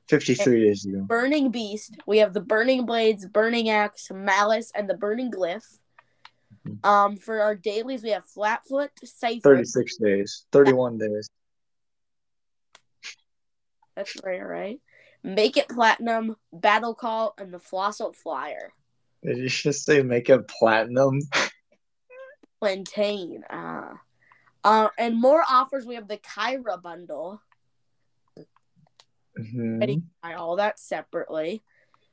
[0.09, 1.01] 53 days ago.
[1.01, 1.97] Burning Beast.
[2.05, 5.79] We have the Burning Blades, Burning Axe, Malice, and the Burning Glyph.
[6.65, 6.85] Mhm.
[6.85, 9.41] Um, for our dailies, we have Flatfoot, Cypher.
[9.41, 10.45] 36 days.
[10.51, 11.27] 31 days.
[13.95, 14.79] That's right, right.
[15.23, 18.73] Make it Platinum, Battle Call, and the Flossel Flyer.
[19.23, 21.19] Did you just say make it platinum?
[22.59, 23.43] Plantain.
[23.49, 23.93] Uh,
[24.63, 25.85] uh, and more offers.
[25.85, 27.41] We have the Kyra bundle.
[29.37, 29.79] Mhm.
[29.79, 30.03] Ready?
[30.21, 31.63] Buy all that separately.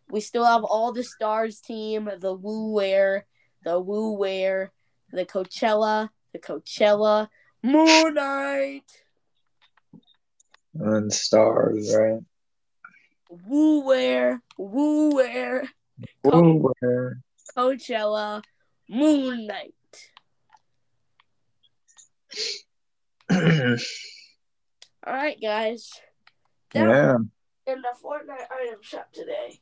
[0.08, 3.26] We still have all the Stars team, the Woo Wear,
[3.64, 4.72] the Woo Wear,
[5.12, 7.28] the Coachella, the Coachella,
[7.62, 8.90] Moon Knight,
[10.74, 12.20] And stars, right?
[13.46, 15.68] Woo Wear, Woo Wear,
[16.22, 17.20] Where-
[17.56, 18.42] Coachella,
[18.88, 19.74] Moon Knight.
[25.06, 25.90] All right, guys.
[26.74, 27.16] That yeah,
[27.72, 29.60] in the Fortnite item shop today.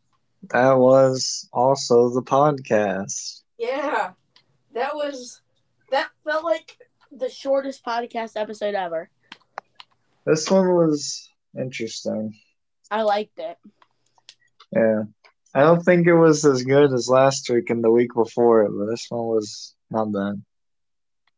[0.50, 3.42] that was also the podcast.
[3.58, 4.10] Yeah,
[4.74, 5.40] that was
[5.90, 6.76] that felt like
[7.10, 9.08] the shortest podcast episode ever.
[10.26, 12.38] This one was interesting.
[12.90, 13.56] I liked it.
[14.72, 15.04] Yeah.
[15.54, 18.86] I don't think it was as good as last week and the week before but
[18.86, 20.42] this one was not bad.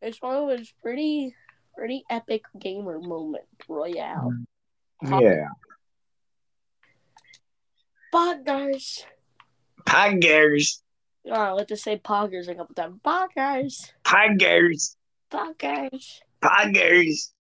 [0.02, 1.34] This one was pretty
[1.76, 4.32] pretty epic gamer moment royale.
[5.04, 5.20] Mm.
[5.22, 5.48] Yeah.
[8.12, 9.04] Poggers.
[9.86, 10.80] Poggers.
[11.26, 12.98] Oh, let's just say poggers a couple times.
[13.04, 13.92] Poggers.
[14.04, 14.96] Poggers.
[15.30, 16.20] Poggers.
[16.42, 17.30] Poggers.